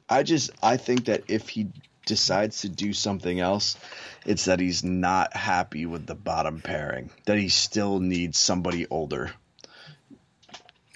I 0.09 0.23
just 0.23 0.51
I 0.63 0.77
think 0.77 1.05
that 1.05 1.23
if 1.27 1.49
he 1.49 1.67
decides 2.05 2.61
to 2.61 2.69
do 2.69 2.93
something 2.93 3.39
else, 3.39 3.77
it's 4.25 4.45
that 4.45 4.59
he's 4.59 4.83
not 4.83 5.35
happy 5.35 5.85
with 5.85 6.05
the 6.07 6.15
bottom 6.15 6.61
pairing. 6.61 7.11
That 7.25 7.37
he 7.37 7.49
still 7.49 7.99
needs 7.99 8.39
somebody 8.39 8.87
older 8.89 9.31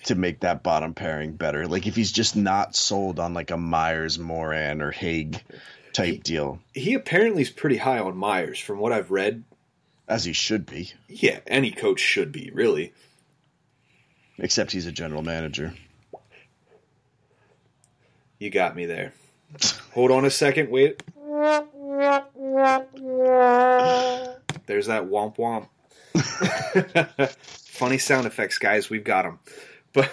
to 0.05 0.15
make 0.15 0.41
that 0.41 0.63
bottom 0.63 0.93
pairing 0.93 1.33
better. 1.33 1.67
Like 1.67 1.87
if 1.87 1.95
he's 1.95 2.11
just 2.11 2.35
not 2.35 2.75
sold 2.75 3.19
on 3.19 3.33
like 3.33 3.51
a 3.51 3.57
Myers, 3.57 4.17
Morin, 4.19 4.81
or 4.81 4.91
Haig 4.91 5.41
type 5.93 6.23
deal, 6.23 6.59
He 6.73 6.95
apparently 6.95 7.43
is 7.43 7.51
pretty 7.51 7.77
high 7.77 7.99
on 7.99 8.17
Myers, 8.17 8.59
from 8.59 8.79
what 8.79 8.91
I've 8.91 9.11
read. 9.11 9.43
as 10.07 10.25
he 10.25 10.33
should 10.33 10.65
be. 10.65 10.91
Yeah, 11.07 11.39
any 11.47 11.71
coach 11.71 11.99
should 11.99 12.31
be 12.31 12.49
really. 12.53 12.93
Except 14.39 14.71
he's 14.71 14.87
a 14.87 14.91
general 14.91 15.21
manager. 15.21 15.73
You 18.43 18.49
got 18.49 18.75
me 18.75 18.85
there. 18.85 19.13
Hold 19.93 20.11
on 20.11 20.25
a 20.25 20.29
second. 20.29 20.69
Wait. 20.69 21.01
There's 24.65 24.87
that 24.87 25.05
womp 25.05 25.37
womp. 25.37 25.69
Funny 27.37 27.97
sound 27.97 28.27
effects, 28.27 28.57
guys. 28.57 28.89
We've 28.89 29.05
got 29.05 29.21
them. 29.23 29.39
But, 29.93 30.11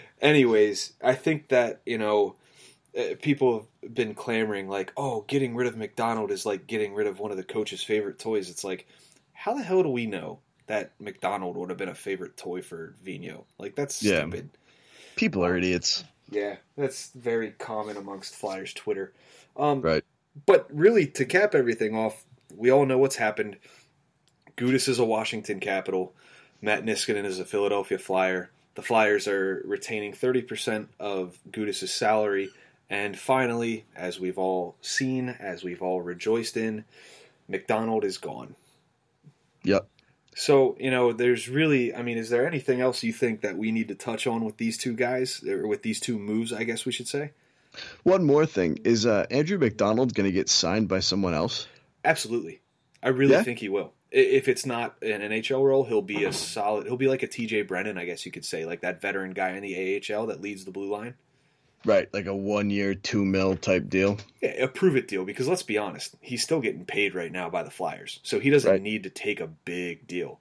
anyways, 0.22 0.92
I 1.02 1.16
think 1.16 1.48
that, 1.48 1.80
you 1.84 1.98
know, 1.98 2.36
uh, 2.96 3.16
people 3.20 3.68
have 3.82 3.92
been 3.92 4.14
clamoring, 4.14 4.68
like, 4.68 4.92
oh, 4.96 5.22
getting 5.22 5.56
rid 5.56 5.66
of 5.66 5.76
MacDonald 5.76 6.30
is 6.30 6.46
like 6.46 6.68
getting 6.68 6.94
rid 6.94 7.08
of 7.08 7.18
one 7.18 7.32
of 7.32 7.36
the 7.36 7.42
coach's 7.42 7.82
favorite 7.82 8.20
toys. 8.20 8.50
It's 8.50 8.62
like, 8.62 8.86
how 9.32 9.52
the 9.54 9.64
hell 9.64 9.82
do 9.82 9.88
we 9.88 10.06
know 10.06 10.38
that 10.68 10.92
MacDonald 11.00 11.56
would 11.56 11.70
have 11.70 11.78
been 11.78 11.88
a 11.88 11.94
favorite 11.96 12.36
toy 12.36 12.62
for 12.62 12.94
Vigneault? 13.04 13.46
Like, 13.58 13.74
that's 13.74 14.00
Yeah. 14.00 14.20
stupid. 14.20 14.50
People 15.16 15.44
are 15.44 15.56
idiots. 15.56 16.04
Yeah, 16.30 16.56
that's 16.76 17.10
very 17.10 17.50
common 17.52 17.96
amongst 17.96 18.34
Flyers 18.34 18.72
Twitter. 18.72 19.12
Um, 19.56 19.80
Right. 19.80 20.04
But 20.46 20.66
really, 20.72 21.06
to 21.06 21.24
cap 21.24 21.54
everything 21.54 21.94
off, 21.94 22.24
we 22.56 22.70
all 22.70 22.86
know 22.86 22.98
what's 22.98 23.16
happened. 23.16 23.56
Gudas 24.56 24.88
is 24.88 24.98
a 24.98 25.04
Washington 25.04 25.60
Capital. 25.60 26.12
Matt 26.60 26.84
Niskanen 26.84 27.24
is 27.24 27.38
a 27.38 27.44
Philadelphia 27.44 27.98
Flyer. 27.98 28.50
The 28.74 28.82
Flyers 28.82 29.28
are 29.28 29.62
retaining 29.64 30.12
30% 30.12 30.88
of 30.98 31.38
Gudas' 31.50 31.88
salary. 31.88 32.50
And 32.90 33.18
finally, 33.18 33.84
as 33.94 34.18
we've 34.18 34.38
all 34.38 34.76
seen, 34.80 35.28
as 35.28 35.62
we've 35.62 35.82
all 35.82 36.02
rejoiced 36.02 36.56
in, 36.56 36.84
MacDonald 37.48 38.04
is 38.04 38.18
gone. 38.18 38.56
Yep. 39.62 39.88
So, 40.34 40.76
you 40.80 40.90
know, 40.90 41.12
there's 41.12 41.48
really, 41.48 41.94
I 41.94 42.02
mean, 42.02 42.18
is 42.18 42.28
there 42.30 42.46
anything 42.46 42.80
else 42.80 43.02
you 43.02 43.12
think 43.12 43.40
that 43.42 43.56
we 43.56 43.70
need 43.72 43.88
to 43.88 43.94
touch 43.94 44.26
on 44.26 44.44
with 44.44 44.56
these 44.56 44.76
two 44.76 44.94
guys, 44.94 45.42
or 45.44 45.66
with 45.66 45.82
these 45.82 46.00
two 46.00 46.18
moves, 46.18 46.52
I 46.52 46.64
guess 46.64 46.84
we 46.84 46.92
should 46.92 47.08
say? 47.08 47.30
One 48.02 48.24
more 48.24 48.46
thing 48.46 48.78
is 48.84 49.06
uh, 49.06 49.26
Andrew 49.30 49.58
MacDonald 49.58 50.14
going 50.14 50.26
to 50.28 50.32
get 50.32 50.48
signed 50.48 50.88
by 50.88 51.00
someone 51.00 51.34
else? 51.34 51.66
Absolutely. 52.04 52.60
I 53.02 53.08
really 53.08 53.32
Yeah? 53.32 53.42
think 53.42 53.58
he 53.60 53.68
will. 53.68 53.92
If 54.10 54.46
it's 54.48 54.64
not 54.64 54.96
an 55.02 55.22
NHL 55.22 55.64
role, 55.64 55.84
he'll 55.84 56.00
be 56.02 56.24
a 56.24 56.32
solid, 56.32 56.86
he'll 56.86 56.96
be 56.96 57.08
like 57.08 57.24
a 57.24 57.28
TJ 57.28 57.66
Brennan, 57.66 57.98
I 57.98 58.04
guess 58.04 58.24
you 58.24 58.30
could 58.30 58.44
say, 58.44 58.64
like 58.64 58.80
that 58.82 59.00
veteran 59.00 59.32
guy 59.32 59.50
in 59.50 59.62
the 59.62 60.00
AHL 60.14 60.26
that 60.26 60.40
leads 60.40 60.64
the 60.64 60.70
blue 60.70 60.88
line. 60.90 61.14
Right, 61.84 62.08
like 62.14 62.26
a 62.26 62.34
one 62.34 62.70
year, 62.70 62.94
two 62.94 63.24
mil 63.24 63.56
type 63.56 63.88
deal. 63.90 64.18
Yeah, 64.40 64.64
a 64.64 64.68
prove 64.68 64.96
it 64.96 65.06
deal, 65.08 65.24
because 65.24 65.48
let's 65.48 65.62
be 65.62 65.76
honest, 65.76 66.14
he's 66.20 66.42
still 66.42 66.60
getting 66.60 66.84
paid 66.86 67.14
right 67.14 67.30
now 67.30 67.50
by 67.50 67.62
the 67.62 67.70
Flyers. 67.70 68.20
So 68.22 68.40
he 68.40 68.48
doesn't 68.50 68.70
Right. 68.70 68.80
need 68.82 69.02
to 69.02 69.10
take 69.10 69.40
a 69.40 69.46
big 69.46 70.06
deal. 70.06 70.40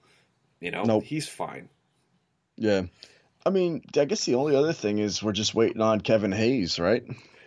You 0.61 0.71
know, 0.71 0.83
Nope. 0.83 1.03
he's 1.03 1.27
fine. 1.27 1.67
Yeah. 2.55 2.83
I 3.45 3.49
mean, 3.49 3.83
I 3.97 4.05
guess 4.05 4.23
the 4.23 4.35
only 4.35 4.55
other 4.55 4.71
thing 4.71 4.99
is 4.99 5.21
we're 5.21 5.33
just 5.33 5.53
waiting 5.53 5.81
on 5.81 5.99
Kevin 5.99 6.31
Hayes, 6.31 6.79
right? 6.79 7.03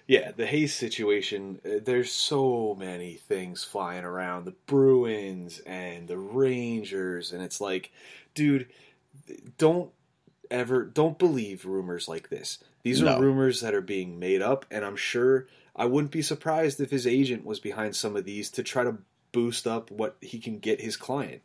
Yeah, 0.06 0.30
the 0.32 0.46
Hayes 0.46 0.74
situation, 0.74 1.58
uh, 1.64 1.80
there's 1.82 2.12
so 2.12 2.76
many 2.78 3.14
things 3.14 3.64
flying 3.64 4.04
around. 4.04 4.44
The 4.44 4.54
Bruins 4.66 5.60
and 5.60 6.06
the 6.06 6.18
Rangers, 6.18 7.32
and 7.32 7.42
it's 7.42 7.60
like, 7.62 7.90
dude, 8.34 8.68
don't 9.58 9.90
ever, 10.50 10.84
don't 10.84 11.18
believe 11.18 11.64
rumors 11.64 12.08
like 12.08 12.28
this. 12.28 12.58
These 12.86 13.02
are 13.02 13.06
No. 13.06 13.18
rumors 13.18 13.62
that 13.62 13.74
are 13.74 13.80
being 13.80 14.20
made 14.20 14.40
up, 14.40 14.64
and 14.70 14.84
I'm 14.84 14.94
sure 14.94 15.48
I 15.74 15.86
wouldn't 15.86 16.12
be 16.12 16.22
surprised 16.22 16.80
if 16.80 16.88
his 16.88 17.04
agent 17.04 17.44
was 17.44 17.58
behind 17.58 17.96
some 17.96 18.14
of 18.14 18.24
these 18.24 18.48
to 18.50 18.62
try 18.62 18.84
to 18.84 18.98
boost 19.32 19.66
up 19.66 19.90
what 19.90 20.16
he 20.20 20.38
can 20.38 20.60
get 20.60 20.80
his 20.80 20.96
client. 20.96 21.42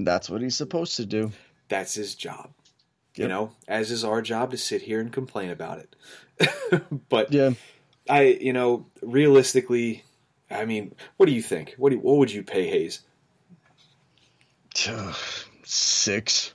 That's 0.00 0.28
what 0.28 0.42
he's 0.42 0.56
supposed 0.56 0.96
to 0.96 1.06
do. 1.06 1.30
That's 1.68 1.94
his 1.94 2.16
job. 2.16 2.50
You 3.14 3.28
know, 3.28 3.52
as 3.68 3.92
is 3.92 4.02
our 4.02 4.22
job 4.22 4.50
to 4.50 4.56
sit 4.56 4.82
here 4.82 4.98
and 4.98 5.12
complain 5.12 5.50
about 5.50 5.78
it. 5.78 6.82
but 7.08 7.32
Yeah. 7.32 7.52
I, 8.10 8.22
you 8.40 8.52
know, 8.52 8.86
realistically, 9.02 10.02
I 10.50 10.64
mean, 10.64 10.96
what 11.16 11.26
do 11.26 11.32
you 11.32 11.42
think? 11.42 11.76
What 11.78 11.90
do 11.90 11.94
you, 11.94 12.02
what 12.02 12.16
would 12.16 12.32
you 12.32 12.42
pay 12.42 12.66
Hayes? 12.66 13.02
Six. 15.64 16.54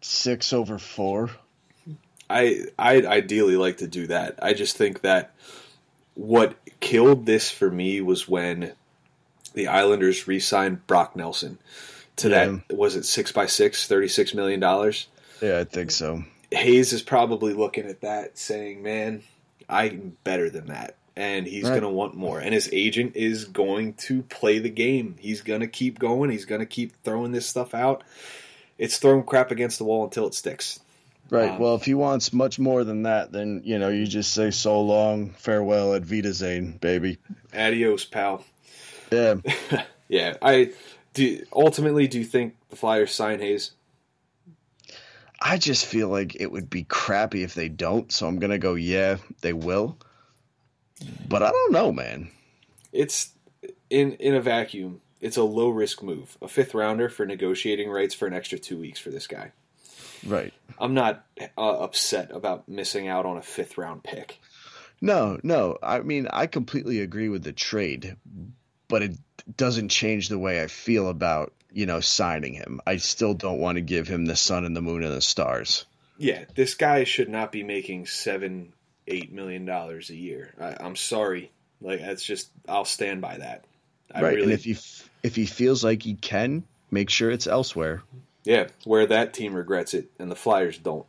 Six 0.00 0.52
over 0.52 0.78
four. 0.78 1.30
I 2.32 2.64
I'd 2.78 3.06
ideally 3.06 3.56
like 3.56 3.78
to 3.78 3.86
do 3.86 4.06
that. 4.08 4.38
I 4.42 4.54
just 4.54 4.76
think 4.76 5.02
that 5.02 5.32
what 6.14 6.56
killed 6.80 7.26
this 7.26 7.50
for 7.50 7.70
me 7.70 8.00
was 8.00 8.28
when 8.28 8.72
the 9.54 9.68
Islanders 9.68 10.26
re-signed 10.26 10.86
Brock 10.86 11.14
Nelson 11.16 11.58
to 12.16 12.28
Yeah. 12.28 12.58
that 12.68 12.76
was 12.76 12.96
it 12.96 13.04
six 13.04 13.32
by 13.32 13.46
six, 13.46 13.86
thirty 13.86 14.08
six 14.08 14.34
million 14.34 14.60
dollars. 14.60 15.06
Yeah, 15.40 15.58
I 15.60 15.64
think 15.64 15.90
so. 15.90 16.24
Hayes 16.50 16.92
is 16.92 17.02
probably 17.02 17.54
looking 17.54 17.86
at 17.86 18.02
that 18.02 18.36
saying, 18.38 18.82
"Man, 18.82 19.22
I'm 19.68 20.16
better 20.24 20.50
than 20.50 20.66
that." 20.66 20.96
And 21.16 21.46
he's 21.46 21.64
Right. 21.64 21.70
going 21.70 21.82
to 21.82 21.88
want 21.90 22.14
more. 22.14 22.38
And 22.38 22.54
his 22.54 22.70
agent 22.72 23.16
is 23.16 23.44
going 23.44 23.94
to 23.94 24.22
play 24.22 24.58
the 24.58 24.70
game. 24.70 25.16
He's 25.18 25.42
going 25.42 25.60
to 25.60 25.66
keep 25.66 25.98
going. 25.98 26.30
He's 26.30 26.46
going 26.46 26.60
to 26.60 26.66
keep 26.66 26.92
throwing 27.04 27.32
this 27.32 27.46
stuff 27.46 27.74
out. 27.74 28.02
It's 28.78 28.96
throwing 28.96 29.22
crap 29.24 29.50
against 29.50 29.76
the 29.76 29.84
wall 29.84 30.04
until 30.04 30.26
it 30.26 30.32
sticks. 30.34 30.80
Right. 31.32 31.50
Um, 31.50 31.58
well, 31.58 31.74
if 31.76 31.84
he 31.84 31.94
wants 31.94 32.32
much 32.32 32.58
more 32.58 32.84
than 32.84 33.04
that, 33.04 33.32
then, 33.32 33.62
you 33.64 33.78
know, 33.78 33.88
you 33.88 34.06
just 34.06 34.34
say 34.34 34.50
so 34.50 34.82
long, 34.82 35.30
farewell, 35.30 35.94
at 35.94 36.04
Wiedersehen, 36.04 36.78
baby. 36.78 37.18
Adios, 37.54 38.04
pal. 38.04 38.44
Yeah. 39.10 39.36
Yeah, 40.12 40.36
I 40.42 40.72
do. 41.14 41.42
Ultimately, 41.54 42.06
do 42.06 42.18
you 42.18 42.26
think 42.26 42.56
the 42.68 42.76
Flyers 42.76 43.14
sign 43.14 43.40
Hayes? 43.40 43.70
I 45.40 45.56
just 45.56 45.86
feel 45.86 46.10
like 46.10 46.36
it 46.38 46.52
would 46.52 46.68
be 46.68 46.84
crappy 46.84 47.42
if 47.42 47.54
they 47.54 47.70
don't, 47.70 48.12
so 48.12 48.26
I'm 48.26 48.38
gonna 48.38 48.58
go. 48.58 48.74
Yeah, 48.74 49.16
they 49.40 49.54
will, 49.54 49.96
but 51.26 51.42
I 51.42 51.50
don't 51.50 51.72
know, 51.72 51.92
man. 51.92 52.30
It's 52.92 53.30
in 53.88 54.12
in 54.16 54.34
a 54.34 54.42
vacuum. 54.42 55.00
It's 55.22 55.38
a 55.38 55.44
low 55.44 55.70
risk 55.70 56.02
move. 56.02 56.36
A 56.42 56.48
fifth 56.48 56.74
rounder 56.74 57.08
for 57.08 57.24
negotiating 57.24 57.88
rights 57.88 58.12
for 58.12 58.26
an 58.26 58.34
extra 58.34 58.58
two 58.58 58.76
weeks 58.76 59.00
for 59.00 59.08
this 59.08 59.26
guy. 59.26 59.52
Right. 60.26 60.52
I'm 60.82 60.94
not 60.94 61.24
uh, 61.56 61.78
upset 61.78 62.32
about 62.32 62.68
missing 62.68 63.06
out 63.06 63.24
on 63.24 63.36
a 63.38 63.42
fifth 63.42 63.78
round 63.78 64.02
pick. 64.02 64.40
No, 65.00 65.38
no. 65.44 65.78
I 65.82 66.00
mean, 66.00 66.26
I 66.30 66.48
completely 66.48 67.00
agree 67.00 67.28
with 67.28 67.44
the 67.44 67.52
trade, 67.52 68.16
but 68.88 69.02
it 69.02 69.12
doesn't 69.56 69.90
change 69.90 70.28
the 70.28 70.38
way 70.38 70.60
I 70.60 70.66
feel 70.66 71.08
about 71.08 71.52
you 71.70 71.86
know 71.86 72.00
signing 72.00 72.54
him. 72.54 72.80
I 72.84 72.96
still 72.96 73.34
don't 73.34 73.60
want 73.60 73.76
to 73.76 73.82
give 73.82 74.08
him 74.08 74.26
the 74.26 74.36
sun 74.36 74.64
and 74.64 74.76
the 74.76 74.82
moon 74.82 75.04
and 75.04 75.12
the 75.12 75.20
stars. 75.20 75.86
Yeah, 76.18 76.44
this 76.54 76.74
guy 76.74 77.04
should 77.04 77.28
not 77.28 77.52
be 77.52 77.62
making 77.62 78.06
seven, 78.06 78.72
eight 79.06 79.32
million 79.32 79.64
dollars 79.64 80.10
a 80.10 80.16
year. 80.16 80.52
I, 80.60 80.76
I'm 80.80 80.96
sorry. 80.96 81.52
Like 81.80 82.00
that's 82.00 82.24
just 82.24 82.50
I'll 82.68 82.84
stand 82.84 83.20
by 83.20 83.38
that. 83.38 83.64
I 84.12 84.22
right. 84.22 84.34
really, 84.34 84.42
And 84.42 84.52
if 84.52 84.64
he 84.64 84.72
f- 84.72 85.10
if 85.22 85.36
he 85.36 85.46
feels 85.46 85.84
like 85.84 86.02
he 86.02 86.14
can, 86.14 86.64
make 86.90 87.08
sure 87.08 87.30
it's 87.30 87.46
elsewhere. 87.46 88.02
Yeah, 88.44 88.68
where 88.84 89.06
that 89.06 89.34
team 89.34 89.54
regrets 89.54 89.94
it 89.94 90.10
and 90.18 90.30
the 90.30 90.36
Flyers 90.36 90.78
don't. 90.78 91.06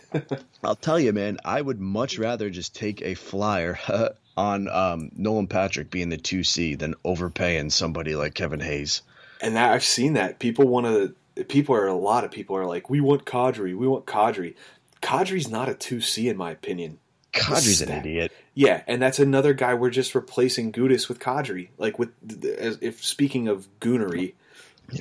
I'll 0.64 0.76
tell 0.76 0.98
you, 0.98 1.12
man, 1.12 1.38
I 1.44 1.60
would 1.60 1.80
much 1.80 2.18
rather 2.18 2.48
just 2.50 2.74
take 2.74 3.02
a 3.02 3.14
flyer 3.14 3.78
on 4.36 4.68
um, 4.68 5.10
Nolan 5.14 5.46
Patrick 5.46 5.90
being 5.90 6.08
the 6.08 6.16
2C 6.16 6.78
than 6.78 6.94
overpaying 7.04 7.70
somebody 7.70 8.14
like 8.14 8.34
Kevin 8.34 8.60
Hayes. 8.60 9.02
And 9.40 9.56
that 9.56 9.72
I've 9.72 9.84
seen 9.84 10.14
that 10.14 10.38
people 10.38 10.66
want 10.66 10.86
to. 10.86 11.44
People 11.44 11.74
are 11.74 11.86
a 11.86 11.94
lot 11.94 12.24
of 12.24 12.30
people 12.30 12.56
are 12.56 12.66
like, 12.66 12.90
we 12.90 13.00
want 13.00 13.24
Kadri, 13.24 13.74
we 13.74 13.88
want 13.88 14.04
Kadri. 14.04 14.54
Kadri's 15.00 15.48
not 15.48 15.68
a 15.68 15.74
two 15.74 16.00
C 16.00 16.28
in 16.28 16.36
my 16.36 16.50
opinion. 16.50 16.98
Kadri's 17.32 17.80
an 17.80 17.90
idiot. 17.90 18.30
Yeah, 18.54 18.82
and 18.86 19.00
that's 19.00 19.18
another 19.18 19.54
guy 19.54 19.72
we're 19.74 19.90
just 19.90 20.14
replacing 20.14 20.72
Gudas 20.72 21.08
with 21.08 21.18
Kadri. 21.18 21.68
Like 21.78 21.98
with 21.98 22.10
as 22.58 22.78
if 22.82 23.02
speaking 23.04 23.48
of 23.48 23.66
goonery, 23.80 24.34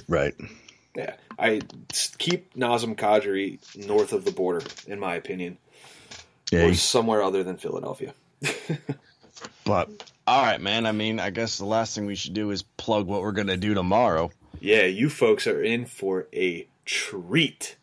Right. 0.08 0.34
Yeah, 0.96 1.16
I 1.40 1.62
keep 2.18 2.54
Nazem 2.56 2.96
Kadri 2.96 3.60
north 3.88 4.14
of 4.14 4.26
the 4.26 4.32
border, 4.32 4.66
in 4.88 5.00
my 5.00 5.16
opinion, 5.16 5.58
Yeah. 6.52 6.66
or 6.68 6.74
somewhere 6.74 7.22
other 7.24 7.44
than 7.44 7.58
Philadelphia. 7.58 8.14
But 9.64 9.90
all 10.28 10.44
right, 10.44 10.62
man. 10.62 10.86
I 10.86 10.92
mean, 10.92 11.20
I 11.20 11.30
guess 11.30 11.58
the 11.58 11.66
last 11.66 11.96
thing 11.96 12.06
we 12.06 12.16
should 12.16 12.34
do 12.34 12.52
is 12.52 12.62
plug 12.62 13.08
what 13.08 13.22
we're 13.22 13.32
gonna 13.32 13.58
do 13.58 13.74
tomorrow. 13.74 14.32
Yeah, 14.60 14.84
you 14.86 15.10
folks 15.10 15.48
are 15.48 15.62
in 15.64 15.86
for 15.86 16.28
a 16.34 16.68
treat. 16.86 17.76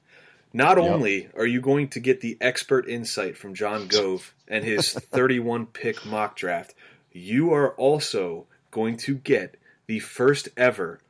Not 0.53 0.77
Yep. 0.79 0.87
only 0.91 1.29
are 1.37 1.47
you 1.47 1.61
going 1.61 1.89
to 1.89 2.01
get 2.01 2.21
the 2.21 2.37
expert 2.41 2.89
insight 2.89 3.37
from 3.37 3.55
John 3.55 3.89
Gove 3.89 4.35
and 4.47 4.65
his 4.65 4.93
31 5.13 5.67
pick 5.67 6.05
mock 6.07 6.37
draft, 6.37 6.75
you 7.13 7.53
are 7.53 7.73
also 7.75 8.47
going 8.71 8.97
to 8.99 9.15
get 9.17 9.57
the 9.87 9.99
first 9.99 10.49
ever 10.57 11.01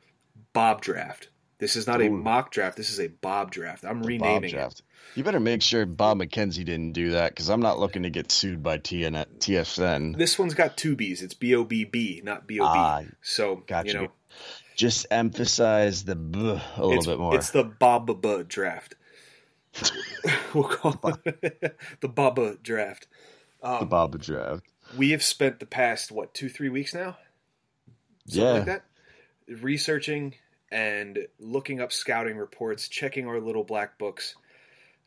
Bob 0.53 0.81
draft. 0.81 1.29
This 1.59 1.75
is 1.75 1.85
not 1.87 2.01
a 2.01 2.09
mock 2.09 2.51
draft, 2.51 2.77
this 2.77 2.89
is 2.89 2.99
a 2.99 3.07
Bob 3.07 3.51
draft. 3.51 3.83
I'm 3.83 3.99
Bob 3.99 4.07
renaming 4.07 4.49
it. 4.49 4.53
draft. 4.53 4.81
You 5.15 5.23
better 5.23 5.39
make 5.41 5.61
sure 5.61 5.85
Bob 5.85 6.17
McKenzie 6.19 6.63
didn't 6.65 6.93
do 6.93 7.11
that 7.11 7.31
because 7.31 7.49
I'm 7.49 7.61
not 7.61 7.79
looking 7.79 8.03
to 8.03 8.09
get 8.09 8.31
sued 8.31 8.63
by 8.63 8.77
TN- 8.77 9.25
TFN. 9.39 10.17
This 10.17 10.39
one's 10.39 10.53
got 10.53 10.77
two 10.77 10.95
B's. 10.95 11.21
It's 11.21 11.33
B 11.33 11.53
O 11.55 11.63
B 11.65 11.83
B, 11.83 12.21
not 12.23 12.47
B 12.47 12.59
O 12.59 12.63
B. 12.63 12.69
Ah, 12.73 13.01
So, 13.21 13.57
gotcha. 13.67 13.87
you 13.87 13.93
know, 13.95 14.07
Just 14.75 15.05
emphasize 15.11 16.05
the 16.05 16.15
b 16.15 16.39
a 16.77 16.85
little 16.85 17.03
bit 17.03 17.19
more. 17.19 17.35
it's 17.35 17.51
the 17.51 17.63
Baba 17.65 18.43
draft. 18.45 18.95
we'll 20.53 20.63
call 20.63 20.99
it 21.25 21.77
the 22.01 22.07
Baba 22.07 22.55
draft. 22.63 23.07
the 23.61 23.67
Um, 23.69 23.89
Bob 23.89 24.17
draft. 24.21 24.63
we 24.97 25.11
have 25.11 25.23
spent 25.23 25.59
the 25.59 25.65
past 25.65 26.11
what 26.11 26.33
two 26.33 26.47
three 26.49 26.69
weeks 26.69 26.93
now 26.93 27.17
something 28.27 28.43
Yeah. 28.43 28.51
like 28.53 28.65
that 28.65 28.83
researching 29.61 30.35
and 30.71 31.27
looking 31.39 31.81
up 31.81 31.91
scouting 31.91 32.37
reports 32.37 32.87
checking 32.87 33.27
our 33.27 33.39
little 33.39 33.63
black 33.63 33.97
books 33.97 34.35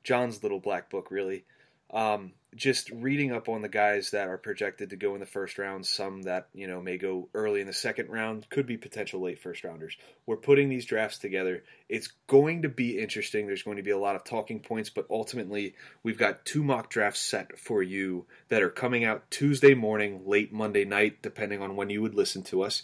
john's 0.05 0.43
little 0.43 0.61
black 0.61 0.91
book 0.91 1.11
really 1.11 1.45
um, 1.93 2.33
just 2.55 2.91
reading 2.91 3.33
up 3.33 3.49
on 3.49 3.61
the 3.61 3.69
guys 3.69 4.11
that 4.11 4.29
are 4.29 4.39
projected 4.39 4.91
to 4.91 4.97
go 4.97 5.15
in 5.15 5.21
the 5.21 5.27
first 5.27 5.59
round 5.59 5.87
some 5.87 6.23
that 6.23 6.49
you 6.55 6.67
know 6.67 6.81
may 6.81 6.97
go 6.97 7.29
early 7.35 7.61
in 7.61 7.67
the 7.67 7.73
second 7.73 8.09
round 8.09 8.49
could 8.51 8.67
be 8.67 8.77
potential 8.77 9.21
late 9.21 9.41
first 9.41 9.65
rounders. 9.65 9.97
We're 10.27 10.37
putting 10.37 10.69
these 10.69 10.87
drafts 10.87 11.19
together. 11.19 11.65
It's 11.89 12.09
going 12.27 12.63
to 12.63 12.69
be 12.69 12.99
interesting. 12.99 13.47
There's 13.47 13.63
going 13.63 13.77
to 13.77 13.83
be 13.83 13.91
a 13.91 13.99
lot 13.99 14.17
of 14.17 14.25
talking 14.25 14.61
points 14.61 14.91
but 14.91 15.07
ultimately 15.11 15.75
we've 16.03 16.19
got 16.19 16.45
two 16.45 16.63
mock 16.63 16.91
drafts 16.91 17.21
set 17.21 17.59
for 17.59 17.83
you 17.83 18.27
that 18.49 18.63
are 18.63 18.71
coming 18.71 19.05
out 19.05 19.31
tuesday 19.31 19.75
morning 19.75 20.23
late 20.27 20.53
monday 20.53 20.85
night 20.85 21.23
depending 21.23 21.63
on 21.63 21.77
when 21.77 21.91
you 21.91 22.01
would 22.01 22.15
listen 22.15 22.43
to 22.45 22.63
us. 22.63 22.83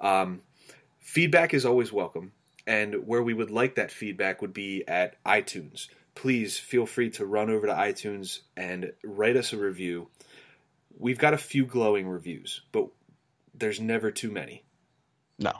Um, 0.00 0.42
feedback 1.00 1.54
is 1.54 1.64
always 1.64 1.92
welcome 1.92 2.32
and 2.66 3.06
where 3.06 3.22
we 3.22 3.34
would 3.34 3.50
like 3.50 3.76
that 3.76 3.90
feedback 3.90 4.42
would 4.42 4.52
be 4.52 4.86
at 4.86 5.22
itunes 5.24 5.88
please 6.18 6.58
feel 6.58 6.84
free 6.84 7.10
to 7.10 7.24
run 7.24 7.48
over 7.48 7.68
to 7.68 7.72
iTunes 7.72 8.40
and 8.56 8.92
write 9.04 9.36
us 9.36 9.52
a 9.52 9.56
review. 9.56 10.08
We've 10.98 11.16
got 11.16 11.32
a 11.32 11.38
few 11.38 11.64
glowing 11.64 12.08
reviews, 12.08 12.62
but 12.72 12.88
there's 13.54 13.80
never 13.80 14.10
too 14.10 14.32
many. 14.32 14.64
No, 15.38 15.52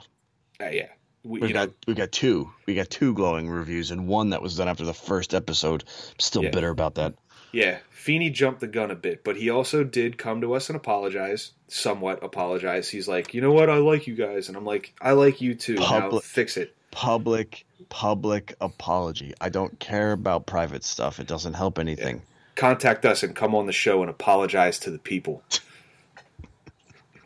Uh, 0.61 0.65
yeah, 0.65 0.89
we, 1.23 1.39
we 1.39 1.47
you 1.47 1.53
know, 1.53 1.67
got 1.67 1.75
we 1.87 1.93
got 1.93 2.11
two. 2.11 2.51
We 2.65 2.75
got 2.75 2.89
two 2.89 3.13
glowing 3.13 3.49
reviews 3.49 3.91
and 3.91 4.05
one 4.05 4.31
that 4.31 4.41
was 4.41 4.57
done 4.57 4.67
after 4.67 4.83
the 4.83 4.93
first 4.93 5.33
episode. 5.33 5.85
I'm 5.87 6.19
still 6.19 6.43
Yeah. 6.43 6.49
bitter 6.49 6.69
about 6.69 6.95
that. 6.95 7.13
Yeah. 7.51 7.79
Feeney 7.91 8.29
jumped 8.29 8.61
the 8.61 8.67
gun 8.67 8.91
a 8.91 8.95
bit, 8.95 9.23
but 9.23 9.35
he 9.35 9.49
also 9.49 9.83
did 9.83 10.17
come 10.17 10.41
to 10.41 10.53
us 10.53 10.69
and 10.69 10.75
apologize, 10.75 11.51
somewhat 11.67 12.23
apologize. 12.23 12.89
He's 12.89 13.07
like, 13.07 13.33
you 13.33 13.41
know 13.41 13.51
what, 13.51 13.69
I 13.69 13.77
like 13.77 14.07
you 14.07 14.15
guys, 14.15 14.47
and 14.47 14.57
I'm 14.57 14.65
like, 14.65 14.93
I 15.01 15.11
like 15.11 15.41
you 15.41 15.53
too. 15.55 15.75
Now 15.75 16.01
Public- 16.01 16.23
fix 16.23 16.57
it. 16.57 16.75
Public 16.91 17.65
public 17.89 18.55
apology. 18.61 19.33
I 19.41 19.49
don't 19.49 19.79
care 19.79 20.11
about 20.11 20.45
private 20.45 20.83
stuff. 20.83 21.19
It 21.19 21.27
doesn't 21.27 21.55
help 21.55 21.79
anything. 21.79 22.21
Contact 22.55 23.05
us 23.05 23.23
and 23.23 23.35
come 23.35 23.55
on 23.55 23.65
the 23.65 23.73
show 23.73 24.01
and 24.01 24.09
apologize 24.09 24.79
to 24.79 24.91
the 24.91 24.99
people. 24.99 25.43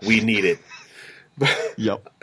we 0.01 0.21
need 0.21 0.45
it. 0.45 0.59
Yep. 1.77 2.07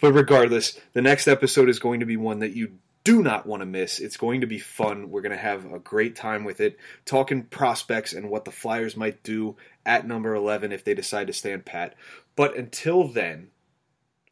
but 0.00 0.12
regardless, 0.12 0.80
the 0.92 1.00
next 1.00 1.28
episode 1.28 1.68
is 1.68 1.78
going 1.78 2.00
to 2.00 2.06
be 2.06 2.16
one 2.16 2.40
that 2.40 2.56
you 2.56 2.72
do 3.06 3.22
not 3.22 3.46
want 3.46 3.60
to 3.60 3.66
miss. 3.66 4.00
It's 4.00 4.16
going 4.16 4.40
to 4.40 4.48
be 4.48 4.58
fun. 4.58 5.10
We're 5.10 5.20
going 5.20 5.30
to 5.30 5.38
have 5.38 5.72
a 5.72 5.78
great 5.78 6.16
time 6.16 6.42
with 6.42 6.60
it, 6.60 6.76
talking 7.04 7.44
prospects 7.44 8.12
and 8.12 8.28
what 8.28 8.44
the 8.44 8.50
Flyers 8.50 8.96
might 8.96 9.22
do 9.22 9.54
at 9.86 10.08
number 10.08 10.34
11 10.34 10.72
if 10.72 10.82
they 10.82 10.92
decide 10.92 11.28
to 11.28 11.32
stand 11.32 11.64
pat. 11.64 11.94
But 12.34 12.56
until 12.56 13.06
then, 13.06 13.50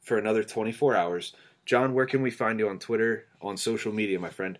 for 0.02 0.18
another 0.18 0.42
24 0.42 0.96
hours, 0.96 1.34
John, 1.64 1.94
where 1.94 2.06
can 2.06 2.20
we 2.20 2.32
find 2.32 2.58
you 2.58 2.68
on 2.68 2.80
Twitter, 2.80 3.26
on 3.40 3.56
social 3.56 3.92
media, 3.92 4.18
my 4.18 4.30
friend? 4.30 4.58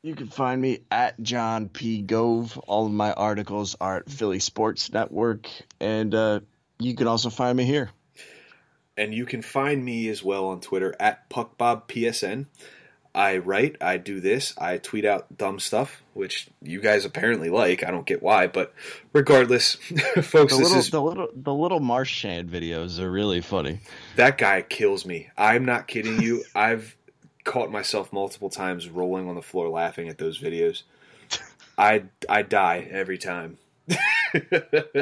You 0.00 0.14
can 0.14 0.28
find 0.28 0.58
me 0.58 0.84
at 0.90 1.20
John 1.20 1.68
P. 1.68 2.00
Gove. 2.00 2.56
All 2.66 2.86
of 2.86 2.92
my 2.92 3.12
articles 3.12 3.76
are 3.82 3.98
at 3.98 4.08
Philly 4.08 4.38
Sports 4.38 4.90
Network, 4.90 5.46
and 5.78 6.14
uh, 6.14 6.40
you 6.78 6.94
can 6.96 7.06
also 7.06 7.28
find 7.28 7.58
me 7.58 7.66
here. 7.66 7.90
And 8.96 9.12
you 9.12 9.26
can 9.26 9.42
find 9.42 9.84
me 9.84 10.08
as 10.08 10.24
well 10.24 10.46
on 10.46 10.60
Twitter 10.62 10.96
at 10.98 11.28
PuckBobPSN. 11.28 12.46
I 13.14 13.38
write, 13.38 13.76
I 13.80 13.98
do 13.98 14.20
this, 14.20 14.54
I 14.56 14.78
tweet 14.78 15.04
out 15.04 15.36
dumb 15.36 15.60
stuff, 15.60 16.02
which 16.14 16.48
you 16.62 16.80
guys 16.80 17.04
apparently 17.04 17.50
like. 17.50 17.84
I 17.84 17.90
don't 17.90 18.06
get 18.06 18.22
why, 18.22 18.46
but 18.46 18.72
regardless, 19.12 19.74
folks, 20.22 20.32
The 20.32 20.40
this 20.44 20.58
little, 20.58 20.78
is 20.78 20.90
the 20.90 21.02
little, 21.02 21.28
the 21.34 21.52
little 21.54 21.80
Marchand 21.80 22.48
videos 22.48 22.98
are 22.98 23.10
really 23.10 23.42
funny. 23.42 23.80
that 24.16 24.38
guy 24.38 24.62
kills 24.62 25.04
me. 25.04 25.28
I'm 25.36 25.64
not 25.66 25.88
kidding 25.88 26.22
you. 26.22 26.44
I've 26.54 26.96
caught 27.44 27.70
myself 27.70 28.12
multiple 28.12 28.48
times 28.50 28.88
rolling 28.88 29.28
on 29.28 29.34
the 29.34 29.42
floor 29.42 29.68
laughing 29.68 30.08
at 30.08 30.16
those 30.16 30.40
videos. 30.40 30.82
I 31.78 32.04
I 32.28 32.42
die 32.42 32.86
every 32.90 33.18
time. 33.18 33.58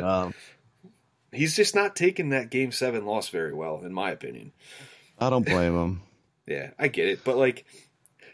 Um, 0.02 0.34
He's 1.32 1.54
just 1.54 1.76
not 1.76 1.94
taking 1.94 2.30
that 2.30 2.50
game 2.50 2.72
seven 2.72 3.06
loss 3.06 3.28
very 3.28 3.52
well, 3.54 3.82
in 3.84 3.92
my 3.92 4.10
opinion. 4.10 4.50
I 5.18 5.30
don't 5.30 5.46
blame 5.46 5.74
him. 5.76 6.02
Yeah, 6.46 6.70
I 6.76 6.88
get 6.88 7.06
it. 7.06 7.20
But 7.22 7.36
like 7.36 7.64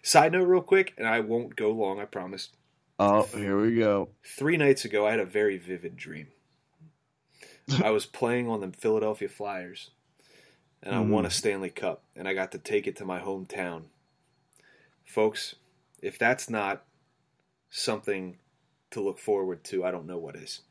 side 0.07 0.33
note 0.33 0.45
real 0.45 0.62
quick, 0.62 0.95
and 0.97 1.07
I 1.07 1.21
won't 1.21 1.57
go 1.57 1.71
long, 1.71 2.01
I 2.01 2.05
promise. 2.05 2.51
Oh, 2.99 3.25
here 3.35 3.61
we 3.61 3.77
go. 3.77 4.09
Three 4.25 4.57
nights 4.57 4.85
ago 4.85 5.07
I 5.07 5.11
had 5.11 5.21
a 5.21 5.27
very 5.27 5.59
vivid 5.59 5.97
dream. 5.97 6.29
I 7.83 7.90
was 7.90 8.07
playing 8.07 8.49
on 8.49 8.61
the 8.61 8.73
Philadelphia 8.73 9.29
Flyers 9.29 9.90
and 10.83 10.95
I 10.95 11.01
won 11.01 11.25
a 11.25 11.29
hmm. 11.29 11.33
Stanley 11.33 11.71
Cup 11.71 12.05
and 12.14 12.27
I 12.27 12.33
got 12.33 12.53
to 12.53 12.59
take 12.59 12.87
it 12.87 12.97
to 12.97 13.05
my 13.05 13.21
hometown. 13.21 13.85
Folks, 15.05 15.57
if 16.01 16.19
that's 16.19 16.49
not 16.49 16.85
something 17.69 18.38
to 18.92 19.03
look 19.03 19.19
forward 19.19 19.62
to, 19.64 19.85
I 19.85 19.90
don't 19.90 20.07
know 20.07 20.19
what 20.19 20.37
is. 20.37 20.62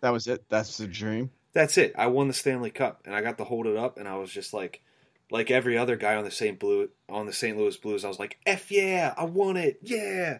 That 0.00 0.10
was 0.10 0.26
it. 0.26 0.44
That's 0.48 0.78
the 0.78 0.86
dream. 0.86 1.30
That's 1.52 1.76
it. 1.78 1.94
I 1.96 2.06
won 2.06 2.28
the 2.28 2.34
Stanley 2.34 2.70
Cup, 2.70 3.02
and 3.04 3.14
I 3.14 3.20
got 3.20 3.38
to 3.38 3.44
hold 3.44 3.66
it 3.66 3.76
up, 3.76 3.98
and 3.98 4.08
I 4.08 4.16
was 4.16 4.30
just 4.30 4.54
like, 4.54 4.82
like 5.30 5.50
every 5.50 5.76
other 5.76 5.96
guy 5.96 6.16
on 6.16 6.24
the 6.24 6.30
St. 6.30 6.58
Blue 6.58 6.88
on 7.08 7.26
the 7.26 7.32
St. 7.32 7.56
Louis 7.56 7.76
Blues. 7.76 8.04
I 8.04 8.08
was 8.08 8.18
like, 8.18 8.38
"F 8.46 8.70
yeah, 8.70 9.14
I 9.16 9.24
want 9.24 9.58
it, 9.58 9.78
yeah." 9.82 10.38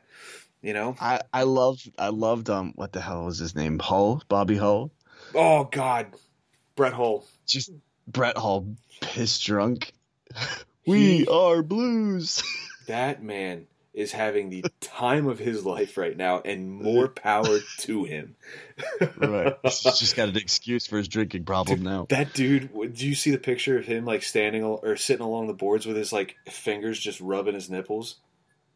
You 0.63 0.75
know, 0.75 0.97
I 1.01 1.21
I 1.33 1.45
loved 1.45 1.91
I 1.99 2.09
loved 2.09 2.51
um 2.51 2.73
what 2.77 2.93
the 2.93 3.01
hell 3.01 3.25
was 3.25 3.39
his 3.39 3.55
name 3.55 3.79
Hull 3.79 4.23
Bobby 4.29 4.57
Hull. 4.57 4.91
Oh 5.35 5.65
God, 5.65 6.09
Brett 6.77 6.93
Hull. 6.93 7.25
Just 7.47 7.71
Brett 8.07 8.37
Hull, 8.37 8.75
piss 9.01 9.39
drunk. 9.41 9.93
we 10.87 11.27
are 11.27 11.63
Blues. 11.63 12.43
that 12.87 13.23
man 13.23 13.67
is 13.93 14.13
having 14.13 14.51
the 14.51 14.65
time 14.81 15.27
of 15.27 15.39
his 15.39 15.65
life 15.65 15.97
right 15.97 16.17
now, 16.17 16.41
and 16.45 16.71
more 16.71 17.09
power 17.09 17.59
to 17.79 18.05
him. 18.05 18.37
right, 19.17 19.57
he's 19.63 19.83
just 19.83 20.17
got 20.17 20.29
an 20.29 20.37
excuse 20.37 20.87
for 20.87 20.99
his 20.99 21.09
drinking 21.09 21.45
problem 21.45 21.79
dude, 21.79 21.85
now. 21.85 22.07
That 22.09 22.33
dude. 22.33 22.73
Do 22.95 23.07
you 23.07 23.15
see 23.15 23.31
the 23.31 23.39
picture 23.39 23.79
of 23.79 23.87
him 23.87 24.05
like 24.05 24.23
standing 24.23 24.65
or 24.65 24.97
sitting 24.97 25.25
along 25.25 25.47
the 25.47 25.55
boards 25.55 25.87
with 25.87 25.97
his 25.97 26.13
like 26.13 26.37
fingers 26.49 26.99
just 26.99 27.21
rubbing 27.21 27.55
his 27.55 27.71
nipples? 27.71 28.17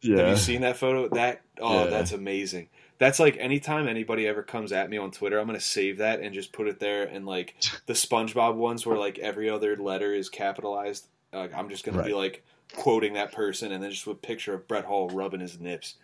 Yeah. 0.01 0.17
Have 0.17 0.29
you 0.29 0.37
seen 0.37 0.61
that 0.61 0.77
photo? 0.77 1.09
That 1.09 1.41
oh, 1.59 1.85
yeah. 1.85 1.89
that's 1.89 2.11
amazing. 2.11 2.69
That's 2.97 3.19
like 3.19 3.37
anytime 3.37 3.87
anybody 3.87 4.27
ever 4.27 4.43
comes 4.43 4.71
at 4.71 4.89
me 4.89 4.97
on 4.97 5.11
Twitter, 5.11 5.39
I'm 5.39 5.47
gonna 5.47 5.59
save 5.59 5.97
that 5.97 6.21
and 6.21 6.33
just 6.33 6.53
put 6.53 6.67
it 6.67 6.79
there. 6.79 7.03
And 7.03 7.25
like 7.25 7.55
the 7.87 7.93
SpongeBob 7.93 8.55
ones, 8.55 8.85
where 8.85 8.97
like 8.97 9.19
every 9.19 9.49
other 9.49 9.75
letter 9.75 10.13
is 10.13 10.29
capitalized, 10.29 11.07
like 11.33 11.53
I'm 11.53 11.69
just 11.69 11.83
gonna 11.83 11.99
right. 11.99 12.07
be 12.07 12.13
like 12.13 12.43
quoting 12.73 13.13
that 13.13 13.31
person, 13.31 13.71
and 13.71 13.83
then 13.83 13.91
just 13.91 14.07
a 14.07 14.13
picture 14.13 14.53
of 14.53 14.67
Brett 14.67 14.85
Hull 14.85 15.09
rubbing 15.09 15.39
his 15.39 15.59
nips. 15.59 15.95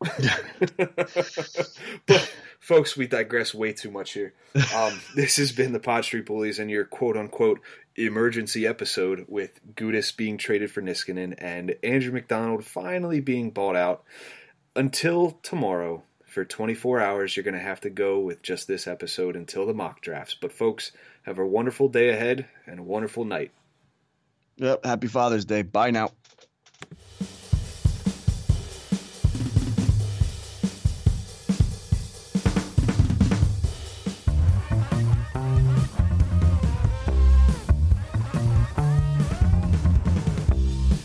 but 2.06 2.32
folks, 2.58 2.96
we 2.96 3.06
digress 3.06 3.54
way 3.54 3.72
too 3.72 3.90
much 3.90 4.12
here. 4.12 4.32
Um, 4.74 4.98
this 5.14 5.36
has 5.36 5.52
been 5.52 5.72
the 5.72 5.80
Pod 5.80 6.04
Street 6.04 6.26
Bullies 6.26 6.58
and 6.58 6.70
your 6.70 6.84
quote 6.84 7.16
unquote 7.16 7.60
emergency 7.96 8.66
episode 8.66 9.26
with 9.28 9.60
Gudas 9.74 10.16
being 10.16 10.38
traded 10.38 10.70
for 10.70 10.80
Niskanen 10.80 11.34
and 11.38 11.76
Andrew 11.82 12.12
MacDonald 12.12 12.64
finally 12.64 13.20
being 13.20 13.50
bought 13.50 13.76
out. 13.76 14.04
Until 14.74 15.32
tomorrow, 15.42 16.04
for 16.26 16.44
24 16.44 17.00
hours, 17.00 17.36
you're 17.36 17.44
going 17.44 17.54
to 17.54 17.60
have 17.60 17.80
to 17.80 17.90
go 17.90 18.20
with 18.20 18.40
just 18.40 18.68
this 18.68 18.86
episode 18.86 19.34
until 19.34 19.66
the 19.66 19.74
mock 19.74 20.00
drafts. 20.00 20.36
But 20.40 20.52
folks, 20.52 20.92
have 21.24 21.38
a 21.38 21.46
wonderful 21.46 21.88
day 21.88 22.10
ahead 22.10 22.46
and 22.66 22.78
a 22.78 22.84
wonderful 22.84 23.24
night. 23.24 23.50
Yep. 24.60 24.84
Happy 24.84 25.06
Father's 25.08 25.46
Day. 25.46 25.62
Bye 25.62 25.90
now. 25.90 26.10